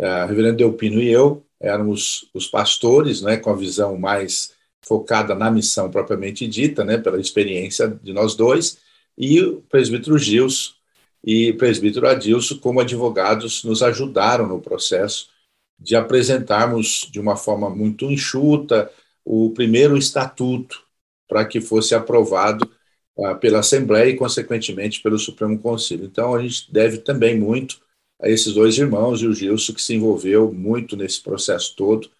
A 0.00 0.26
reverendo 0.26 0.56
Delpino 0.56 1.00
e 1.00 1.08
eu 1.08 1.44
éramos 1.60 2.28
os 2.34 2.46
pastores, 2.46 3.22
né, 3.22 3.36
com 3.36 3.50
a 3.50 3.56
visão 3.56 3.96
mais 3.96 4.52
focada 4.82 5.34
na 5.34 5.50
missão 5.50 5.90
propriamente 5.90 6.46
dita, 6.46 6.84
né, 6.84 6.98
pela 6.98 7.18
experiência 7.18 7.88
de 8.02 8.12
nós 8.12 8.34
dois, 8.34 8.78
e 9.16 9.40
o 9.40 9.62
presbítero 9.62 10.18
Gilson, 10.18 10.72
e 11.24 11.50
o 11.50 11.56
presbítero 11.56 12.06
Adilson, 12.06 12.58
como 12.58 12.80
advogados, 12.80 13.64
nos 13.64 13.82
ajudaram 13.82 14.46
no 14.46 14.60
processo 14.60 15.28
de 15.78 15.96
apresentarmos 15.96 17.08
de 17.10 17.18
uma 17.18 17.36
forma 17.36 17.70
muito 17.70 18.04
enxuta 18.04 18.90
o 19.24 19.50
primeiro 19.50 19.96
estatuto 19.96 20.84
para 21.26 21.46
que 21.46 21.60
fosse 21.62 21.94
aprovado 21.94 22.70
uh, 23.16 23.34
pela 23.36 23.60
Assembleia 23.60 24.10
e, 24.10 24.16
consequentemente, 24.16 25.00
pelo 25.00 25.18
Supremo 25.18 25.58
Conselho. 25.58 26.04
Então, 26.04 26.34
a 26.34 26.42
gente 26.42 26.70
deve 26.70 26.98
também 26.98 27.38
muito 27.38 27.80
a 28.20 28.28
esses 28.28 28.54
dois 28.54 28.78
irmãos 28.78 29.22
e 29.22 29.26
o 29.26 29.34
Gilson, 29.34 29.74
que 29.74 29.82
se 29.82 29.94
envolveu 29.94 30.52
muito 30.52 30.96
nesse 30.96 31.20
processo 31.22 31.74
todo, 31.76 32.10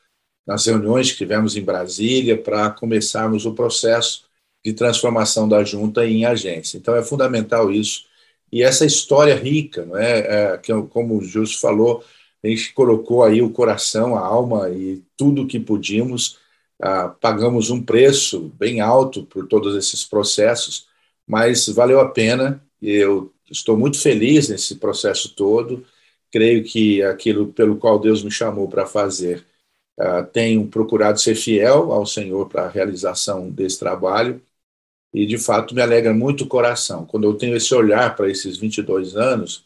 nas 0.46 0.66
reuniões 0.66 1.10
que 1.10 1.18
tivemos 1.18 1.56
em 1.56 1.62
Brasília, 1.62 2.36
para 2.36 2.70
começarmos 2.70 3.46
o 3.46 3.54
processo 3.54 4.24
de 4.64 4.72
transformação 4.72 5.48
da 5.48 5.64
junta 5.64 6.06
em 6.06 6.24
agência. 6.24 6.76
Então, 6.76 6.94
é 6.94 7.02
fundamental 7.02 7.70
isso 7.70 8.04
e 8.54 8.62
essa 8.62 8.86
história 8.86 9.34
rica, 9.34 9.84
não 9.84 9.96
é? 9.96 10.52
é 10.52 10.58
que, 10.58 10.72
como 10.84 11.18
o 11.18 11.24
Justo 11.24 11.58
falou, 11.60 12.04
a 12.40 12.46
gente 12.46 12.72
colocou 12.72 13.24
aí 13.24 13.42
o 13.42 13.50
coração, 13.50 14.14
a 14.14 14.20
alma 14.20 14.70
e 14.70 15.02
tudo 15.16 15.44
que 15.44 15.58
pudimos, 15.58 16.38
ah, 16.80 17.08
pagamos 17.08 17.70
um 17.70 17.82
preço 17.82 18.52
bem 18.56 18.80
alto 18.80 19.24
por 19.24 19.48
todos 19.48 19.74
esses 19.74 20.04
processos, 20.04 20.86
mas 21.26 21.68
valeu 21.68 21.98
a 21.98 22.08
pena. 22.08 22.62
Eu 22.80 23.33
estou 23.58 23.76
muito 23.76 24.00
feliz 24.00 24.48
nesse 24.48 24.76
processo 24.76 25.34
todo. 25.34 25.84
Creio 26.30 26.64
que 26.64 27.02
aquilo 27.02 27.52
pelo 27.52 27.76
qual 27.76 27.98
Deus 27.98 28.22
me 28.22 28.30
chamou 28.30 28.68
para 28.68 28.86
fazer, 28.86 29.44
ah, 29.98 30.22
tenho 30.24 30.66
procurado 30.68 31.20
ser 31.20 31.34
fiel 31.36 31.92
ao 31.92 32.06
Senhor 32.06 32.48
para 32.48 32.64
a 32.66 32.68
realização 32.68 33.50
desse 33.50 33.78
trabalho 33.78 34.42
e 35.12 35.26
de 35.26 35.38
fato 35.38 35.74
me 35.74 35.80
alegra 35.82 36.12
muito 36.12 36.44
o 36.44 36.48
coração. 36.48 37.06
Quando 37.06 37.24
eu 37.24 37.34
tenho 37.34 37.56
esse 37.56 37.74
olhar 37.74 38.16
para 38.16 38.28
esses 38.30 38.56
22 38.58 39.16
anos, 39.16 39.64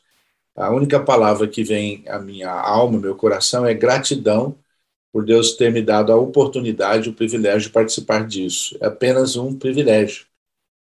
a 0.56 0.70
única 0.70 1.00
palavra 1.00 1.48
que 1.48 1.64
vem 1.64 2.04
à 2.08 2.18
minha 2.18 2.50
alma, 2.50 2.98
meu 3.00 3.16
coração, 3.16 3.64
é 3.66 3.74
gratidão 3.74 4.56
por 5.12 5.24
Deus 5.24 5.54
ter 5.56 5.72
me 5.72 5.82
dado 5.82 6.12
a 6.12 6.16
oportunidade, 6.16 7.08
o 7.08 7.14
privilégio 7.14 7.68
de 7.68 7.70
participar 7.70 8.26
disso. 8.26 8.76
É 8.80 8.86
apenas 8.86 9.36
um 9.36 9.58
privilégio. 9.58 10.26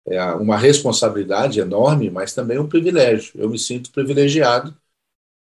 É 0.07 0.23
uma 0.35 0.57
responsabilidade 0.57 1.61
enorme, 1.61 2.11
mas 2.11 2.33
também 2.33 2.59
um 2.59 2.69
privilégio. 2.69 3.33
Eu 3.35 3.49
me 3.49 3.59
sinto 3.59 3.93
privilegiado 3.93 4.75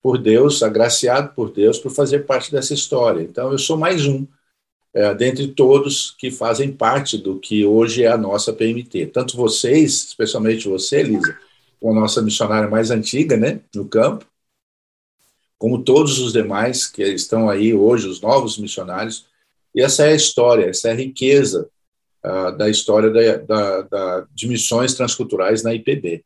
por 0.03 0.18
Deus, 0.18 0.62
agraciado 0.62 1.35
por 1.35 1.53
Deus 1.53 1.79
por 1.79 1.90
fazer 1.90 2.21
parte 2.27 2.51
dessa 2.53 2.75
história. 2.75 3.23
Então, 3.23 3.53
eu 3.53 3.59
sou 3.59 3.77
mais 3.77 4.07
um 4.07 4.27
é, 4.92 5.14
dentre 5.14 5.49
todos 5.49 6.12
que 6.12 6.31
fazem 6.31 6.73
parte 6.73 7.18
do 7.18 7.38
que 7.38 7.64
hoje 7.64 8.05
é 8.05 8.09
a 8.09 8.16
nossa 8.16 8.53
PMT. 8.53 9.07
Tanto 9.07 9.37
vocês, 9.37 10.07
especialmente 10.09 10.68
você, 10.68 11.01
Elisa, 11.01 11.37
com 11.81 11.92
a 11.92 12.01
nossa 12.01 12.23
missionária 12.23 12.68
mais 12.68 12.90
antiga, 12.90 13.37
né, 13.37 13.61
no 13.75 13.87
campo, 13.87 14.27
como 15.59 15.83
todos 15.83 16.18
os 16.18 16.33
demais 16.33 16.87
que 16.87 17.03
estão 17.03 17.49
aí 17.49 17.75
hoje, 17.75 18.09
os 18.09 18.21
novos 18.21 18.59
missionários. 18.59 19.27
E 19.75 19.83
essa 19.83 20.05
é 20.05 20.12
a 20.12 20.16
história, 20.16 20.66
essa 20.66 20.88
é 20.88 20.92
a 20.92 20.97
riqueza 20.97 21.68
uh, 22.25 22.57
da 22.57 22.69
história 22.69 23.11
da, 23.11 23.37
da, 23.39 23.83
da, 23.83 24.27
de 24.33 24.49
missões 24.49 24.95
transculturais 24.95 25.63
na 25.63 25.75
IPB. 25.75 26.25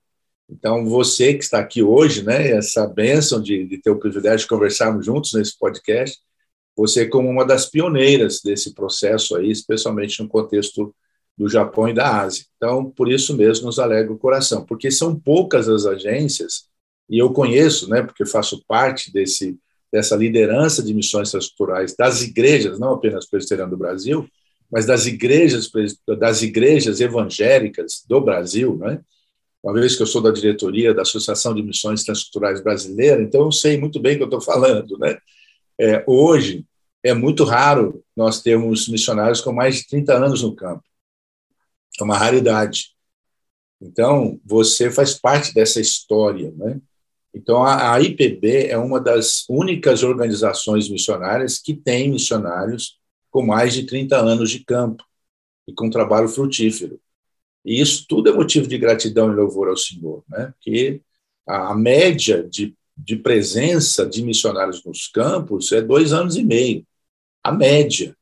Então, 0.51 0.85
você 0.85 1.35
que 1.35 1.45
está 1.45 1.59
aqui 1.59 1.83
hoje, 1.83 2.23
né, 2.23 2.51
essa 2.51 2.87
bênção 2.87 3.41
de, 3.41 3.67
de 3.67 3.79
ter 3.79 3.91
o 3.91 3.99
privilégio 3.99 4.41
de 4.41 4.49
conversarmos 4.49 5.07
juntos 5.07 5.33
nesse 5.33 5.59
podcast, 5.59 6.19
você 6.77 7.07
como 7.07 7.29
uma 7.29 7.45
das 7.45 7.67
pioneiras 7.67 8.41
desse 8.43 8.75
processo 8.75 9.37
aí, 9.37 9.51
especialmente 9.51 10.23
no 10.23 10.29
contexto 10.29 10.95
do 11.37 11.49
Japão 11.49 11.89
e 11.89 11.95
da 11.95 12.21
Ásia. 12.21 12.45
Então, 12.57 12.91
por 12.91 13.11
isso 13.11 13.37
mesmo 13.37 13.67
nos 13.67 13.79
alegra 13.79 14.13
o 14.13 14.19
coração, 14.19 14.65
porque 14.65 14.91
são 14.91 15.19
poucas 15.19 15.69
as 15.69 15.87
agências, 15.87 16.67
e 17.09 17.19
eu 17.19 17.33
conheço, 17.33 17.89
né, 17.89 18.03
porque 18.03 18.25
faço 18.27 18.63
parte 18.67 19.13
desse, 19.13 19.59
dessa 19.93 20.17
liderança 20.17 20.83
de 20.83 20.95
missões 20.95 21.31
transculturais 21.31 21.95
das 21.97 22.23
igrejas, 22.23 22.79
não 22.79 22.93
apenas 22.95 23.27
presbiterianas 23.27 23.73
do 23.73 23.79
Brasil, 23.79 24.29
mas 24.73 24.87
das 24.87 25.05
igrejas, 25.05 25.71
das 26.19 26.41
igrejas 26.41 26.99
evangélicas 26.99 28.03
do 28.09 28.19
Brasil, 28.23 28.79
né? 28.79 29.03
uma 29.63 29.75
vez 29.75 29.95
que 29.95 30.03
eu 30.03 30.07
sou 30.07 30.23
da 30.23 30.31
diretoria 30.31 30.95
da 30.95 31.03
Associação 31.03 31.55
de 31.55 31.63
Missões 31.63 32.03
Transculturais 32.03 32.63
Brasileira, 32.63 33.23
então 33.23 33.43
eu 33.43 33.53
sei 33.53 33.79
muito 33.79 34.01
bem 34.01 34.15
o 34.15 34.17
que 34.17 34.23
eu 34.23 34.39
estou 34.39 34.41
falando. 34.41 34.99
Né? 34.99 35.19
É, 35.79 36.03
hoje, 36.07 36.65
é 37.03 37.13
muito 37.13 37.45
raro 37.45 38.03
nós 38.17 38.41
termos 38.41 38.89
missionários 38.89 39.43
com 39.43 39.53
mais 39.53 39.77
de 39.77 39.89
30 39.89 40.15
anos 40.15 40.43
no 40.43 40.57
campo. 40.57 40.83
É 42.01 42.03
uma 42.03 42.17
raridade. 42.17 42.93
Então, 43.79 44.41
você 44.43 44.91
faz 44.91 45.13
parte 45.13 45.53
dessa 45.53 45.81
história. 45.81 46.51
Né? 46.57 46.81
Então, 47.35 47.63
a, 47.63 47.93
a 47.93 48.01
IPB 48.01 48.69
é 48.69 48.79
uma 48.79 48.99
das 48.99 49.45
únicas 49.51 50.03
organizações 50.03 50.89
missionárias 50.89 51.59
que 51.59 51.75
tem 51.75 52.11
missionários 52.11 53.02
com 53.33 53.45
mais 53.45 53.73
de 53.73 53.85
30 53.85 54.17
anos 54.17 54.51
de 54.51 54.63
campo 54.63 55.03
e 55.67 55.73
com 55.73 55.91
trabalho 55.91 56.29
frutífero. 56.29 57.01
E 57.65 57.81
isso 57.81 58.05
tudo 58.09 58.29
é 58.29 58.33
motivo 58.33 58.69
de 58.69 58.77
gratidão 58.77 59.33
e 59.33 59.35
louvor 59.35 59.69
ao 59.69 59.77
Senhor, 59.77 60.23
né? 60.29 60.53
Porque 60.55 61.01
a, 61.47 61.75
média 61.75 62.47
de, 62.49 62.77
de 62.97 63.17
presença 63.17 64.07
de 64.07 64.23
missionários 64.23 64.85
nos 64.85 65.09
campos 65.09 65.73
é 65.73 65.81
dois 65.81 66.13
anos 66.13 66.37
e 66.37 66.45
meio, 66.45 66.87
a 67.43 67.51
média. 67.51 68.15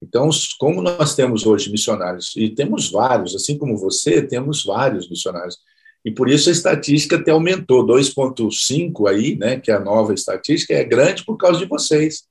Então, 0.00 0.30
como 0.58 0.80
nós 0.80 1.14
temos 1.14 1.44
hoje 1.44 1.70
missionários, 1.70 2.34
e 2.36 2.48
temos 2.48 2.90
vários, 2.90 3.34
assim 3.34 3.58
como 3.58 3.76
você, 3.76 4.22
temos 4.22 4.64
vários 4.64 5.10
missionários, 5.10 5.58
e 6.04 6.10
por 6.10 6.30
isso 6.30 6.48
a 6.48 6.52
estatística 6.52 7.16
até 7.16 7.32
aumentou, 7.32 7.84
2,5 7.84 9.08
aí, 9.08 9.36
né, 9.36 9.58
que 9.58 9.70
é 9.70 9.74
a 9.74 9.80
nova 9.80 10.14
estatística, 10.14 10.72
é 10.72 10.84
grande 10.84 11.24
por 11.24 11.36
causa 11.36 11.58
de 11.58 11.66
vocês, 11.66 12.28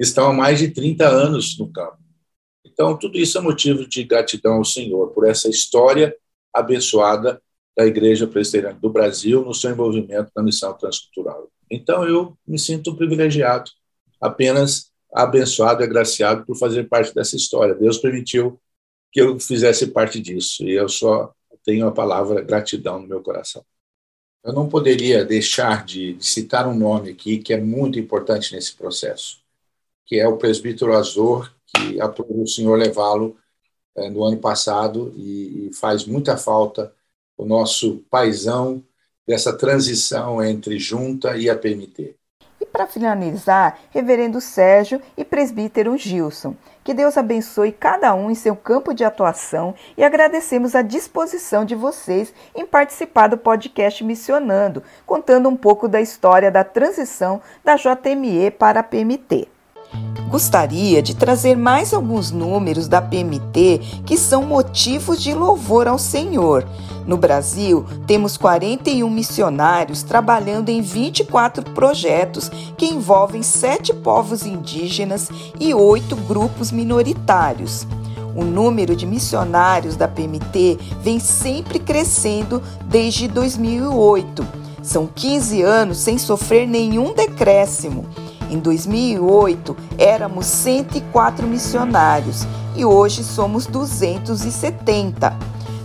estão 0.00 0.30
há 0.30 0.32
mais 0.32 0.58
de 0.58 0.68
30 0.68 1.06
anos 1.06 1.58
no 1.58 1.70
campo. 1.70 1.98
Então, 2.64 2.96
tudo 2.98 3.18
isso 3.18 3.36
é 3.36 3.40
motivo 3.40 3.86
de 3.86 4.02
gratidão 4.04 4.54
ao 4.54 4.64
Senhor 4.64 5.08
por 5.10 5.28
essa 5.28 5.48
história 5.48 6.16
abençoada 6.52 7.40
da 7.76 7.86
Igreja 7.86 8.26
Presbiteriana 8.26 8.78
do 8.80 8.90
Brasil 8.90 9.44
no 9.44 9.54
seu 9.54 9.70
envolvimento 9.70 10.30
na 10.34 10.42
missão 10.42 10.72
transcultural. 10.72 11.50
Então, 11.70 12.06
eu 12.08 12.36
me 12.46 12.58
sinto 12.58 12.96
privilegiado, 12.96 13.70
apenas 14.20 14.90
abençoado 15.12 15.82
e 15.82 15.84
agraciado 15.84 16.44
por 16.44 16.56
fazer 16.56 16.88
parte 16.88 17.14
dessa 17.14 17.36
história. 17.36 17.74
Deus 17.74 17.98
permitiu 17.98 18.58
que 19.12 19.20
eu 19.20 19.38
fizesse 19.38 19.88
parte 19.88 20.20
disso, 20.20 20.64
e 20.64 20.72
eu 20.72 20.88
só 20.88 21.32
tenho 21.64 21.86
a 21.86 21.92
palavra 21.92 22.40
gratidão 22.40 23.00
no 23.00 23.08
meu 23.08 23.22
coração. 23.22 23.64
Eu 24.42 24.52
não 24.52 24.68
poderia 24.68 25.24
deixar 25.24 25.84
de 25.84 26.16
citar 26.20 26.66
um 26.66 26.74
nome 26.74 27.10
aqui 27.10 27.38
que 27.38 27.52
é 27.52 27.60
muito 27.60 27.98
importante 27.98 28.54
nesse 28.54 28.74
processo, 28.74 29.38
que 30.10 30.18
é 30.18 30.26
o 30.26 30.36
presbítero 30.36 30.96
Azor 30.96 31.48
que 31.64 32.00
aprovou 32.00 32.42
o 32.42 32.48
senhor 32.48 32.76
levá-lo 32.76 33.36
é, 33.96 34.10
no 34.10 34.24
ano 34.24 34.38
passado 34.38 35.14
e, 35.16 35.68
e, 35.68 35.72
faz 35.72 36.04
muita 36.04 36.36
falta 36.36 36.92
o 37.38 37.44
nosso 37.44 37.98
paisão 38.10 38.82
dessa 39.24 39.56
transição 39.56 40.42
entre 40.42 40.80
junta 40.80 41.36
e 41.36 41.48
a 41.48 41.56
PMT. 41.56 42.16
E 42.60 42.66
para 42.66 42.88
finalizar, 42.88 43.78
reverendo 43.90 44.40
Sérgio 44.40 45.00
e 45.16 45.24
presbítero 45.24 45.96
Gilson. 45.96 46.56
Que 46.82 46.92
Deus 46.92 47.16
abençoe 47.16 47.70
cada 47.70 48.12
um 48.12 48.32
em 48.32 48.34
seu 48.34 48.56
campo 48.56 48.92
de 48.92 49.04
atuação 49.04 49.76
e 49.96 50.02
agradecemos 50.02 50.74
a 50.74 50.82
disposição 50.82 51.64
de 51.64 51.76
vocês 51.76 52.34
em 52.52 52.66
participar 52.66 53.28
do 53.28 53.38
podcast 53.38 54.02
Missionando, 54.02 54.82
contando 55.06 55.48
um 55.48 55.56
pouco 55.56 55.86
da 55.86 56.00
história 56.00 56.50
da 56.50 56.64
transição 56.64 57.40
da 57.62 57.76
JME 57.76 58.50
para 58.50 58.80
a 58.80 58.82
PMT. 58.82 59.59
Gostaria 60.30 61.02
de 61.02 61.16
trazer 61.16 61.56
mais 61.56 61.92
alguns 61.92 62.30
números 62.30 62.86
da 62.86 63.02
PMT 63.02 63.80
que 64.06 64.16
são 64.16 64.44
motivos 64.44 65.20
de 65.20 65.34
louvor 65.34 65.88
ao 65.88 65.98
Senhor. 65.98 66.64
No 67.04 67.16
Brasil, 67.16 67.84
temos 68.06 68.36
41 68.36 69.10
missionários 69.10 70.04
trabalhando 70.04 70.68
em 70.68 70.80
24 70.80 71.64
projetos 71.72 72.48
que 72.76 72.86
envolvem 72.86 73.42
sete 73.42 73.92
povos 73.92 74.46
indígenas 74.46 75.28
e 75.58 75.74
oito 75.74 76.14
grupos 76.14 76.70
minoritários. 76.70 77.84
O 78.36 78.44
número 78.44 78.94
de 78.94 79.06
missionários 79.06 79.96
da 79.96 80.06
PMT 80.06 80.78
vem 81.02 81.18
sempre 81.18 81.80
crescendo 81.80 82.62
desde 82.84 83.26
2008. 83.26 84.46
São 84.80 85.08
15 85.12 85.62
anos 85.62 85.98
sem 85.98 86.16
sofrer 86.16 86.68
nenhum 86.68 87.12
decréscimo. 87.12 88.06
Em 88.50 88.58
2008, 88.58 89.76
éramos 89.96 90.44
104 90.46 91.46
missionários 91.46 92.44
e 92.74 92.84
hoje 92.84 93.22
somos 93.22 93.64
270. 93.66 95.36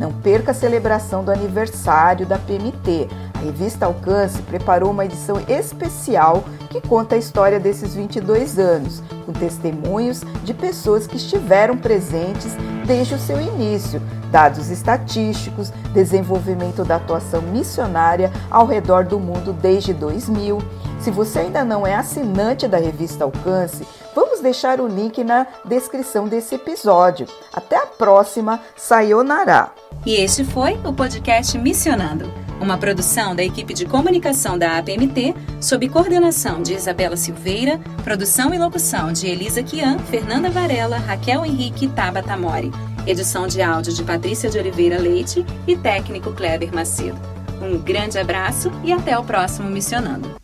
Não 0.00 0.10
perca 0.10 0.52
a 0.52 0.54
celebração 0.54 1.22
do 1.22 1.30
aniversário 1.30 2.26
da 2.26 2.38
PMT. 2.38 3.06
A 3.34 3.38
revista 3.44 3.84
Alcance 3.84 4.40
preparou 4.42 4.90
uma 4.90 5.04
edição 5.04 5.36
especial 5.46 6.42
que 6.74 6.88
conta 6.88 7.14
a 7.14 7.18
história 7.18 7.60
desses 7.60 7.94
22 7.94 8.58
anos, 8.58 9.00
com 9.24 9.32
testemunhos 9.32 10.22
de 10.42 10.52
pessoas 10.52 11.06
que 11.06 11.16
estiveram 11.16 11.76
presentes 11.76 12.56
desde 12.84 13.14
o 13.14 13.18
seu 13.18 13.40
início, 13.40 14.02
dados 14.32 14.70
estatísticos, 14.70 15.70
desenvolvimento 15.92 16.84
da 16.84 16.96
atuação 16.96 17.42
missionária 17.42 18.32
ao 18.50 18.66
redor 18.66 19.04
do 19.04 19.20
mundo 19.20 19.52
desde 19.52 19.92
2000. 19.94 20.58
Se 20.98 21.12
você 21.12 21.40
ainda 21.40 21.64
não 21.64 21.86
é 21.86 21.94
assinante 21.94 22.66
da 22.66 22.78
revista 22.78 23.22
Alcance, 23.22 23.86
vamos 24.12 24.40
deixar 24.40 24.80
o 24.80 24.88
link 24.88 25.22
na 25.22 25.46
descrição 25.64 26.26
desse 26.26 26.56
episódio. 26.56 27.28
Até 27.52 27.76
a 27.76 27.86
próxima, 27.86 28.60
Sayonara! 28.76 29.70
E 30.04 30.16
este 30.16 30.44
foi 30.44 30.72
o 30.84 30.92
podcast 30.92 31.56
Missionando, 31.56 32.28
uma 32.64 32.78
produção 32.78 33.36
da 33.36 33.44
equipe 33.44 33.74
de 33.74 33.84
comunicação 33.84 34.58
da 34.58 34.78
APMT, 34.78 35.34
sob 35.60 35.86
coordenação 35.88 36.62
de 36.62 36.72
Isabela 36.72 37.14
Silveira, 37.14 37.78
produção 38.02 38.54
e 38.54 38.58
locução 38.58 39.12
de 39.12 39.26
Elisa 39.26 39.62
Kian, 39.62 39.98
Fernanda 39.98 40.48
Varela, 40.48 40.96
Raquel 40.96 41.44
Henrique 41.44 41.84
e 41.84 41.88
Tabata 41.88 42.36
Mori. 42.36 42.72
Edição 43.06 43.46
de 43.46 43.60
áudio 43.60 43.92
de 43.92 44.02
Patrícia 44.02 44.48
de 44.48 44.58
Oliveira 44.58 44.98
Leite 44.98 45.44
e 45.66 45.76
técnico 45.76 46.32
Kleber 46.32 46.74
Macedo. 46.74 47.20
Um 47.60 47.78
grande 47.78 48.18
abraço 48.18 48.72
e 48.82 48.92
até 48.92 49.16
o 49.18 49.24
próximo 49.24 49.68
Missionando. 49.68 50.28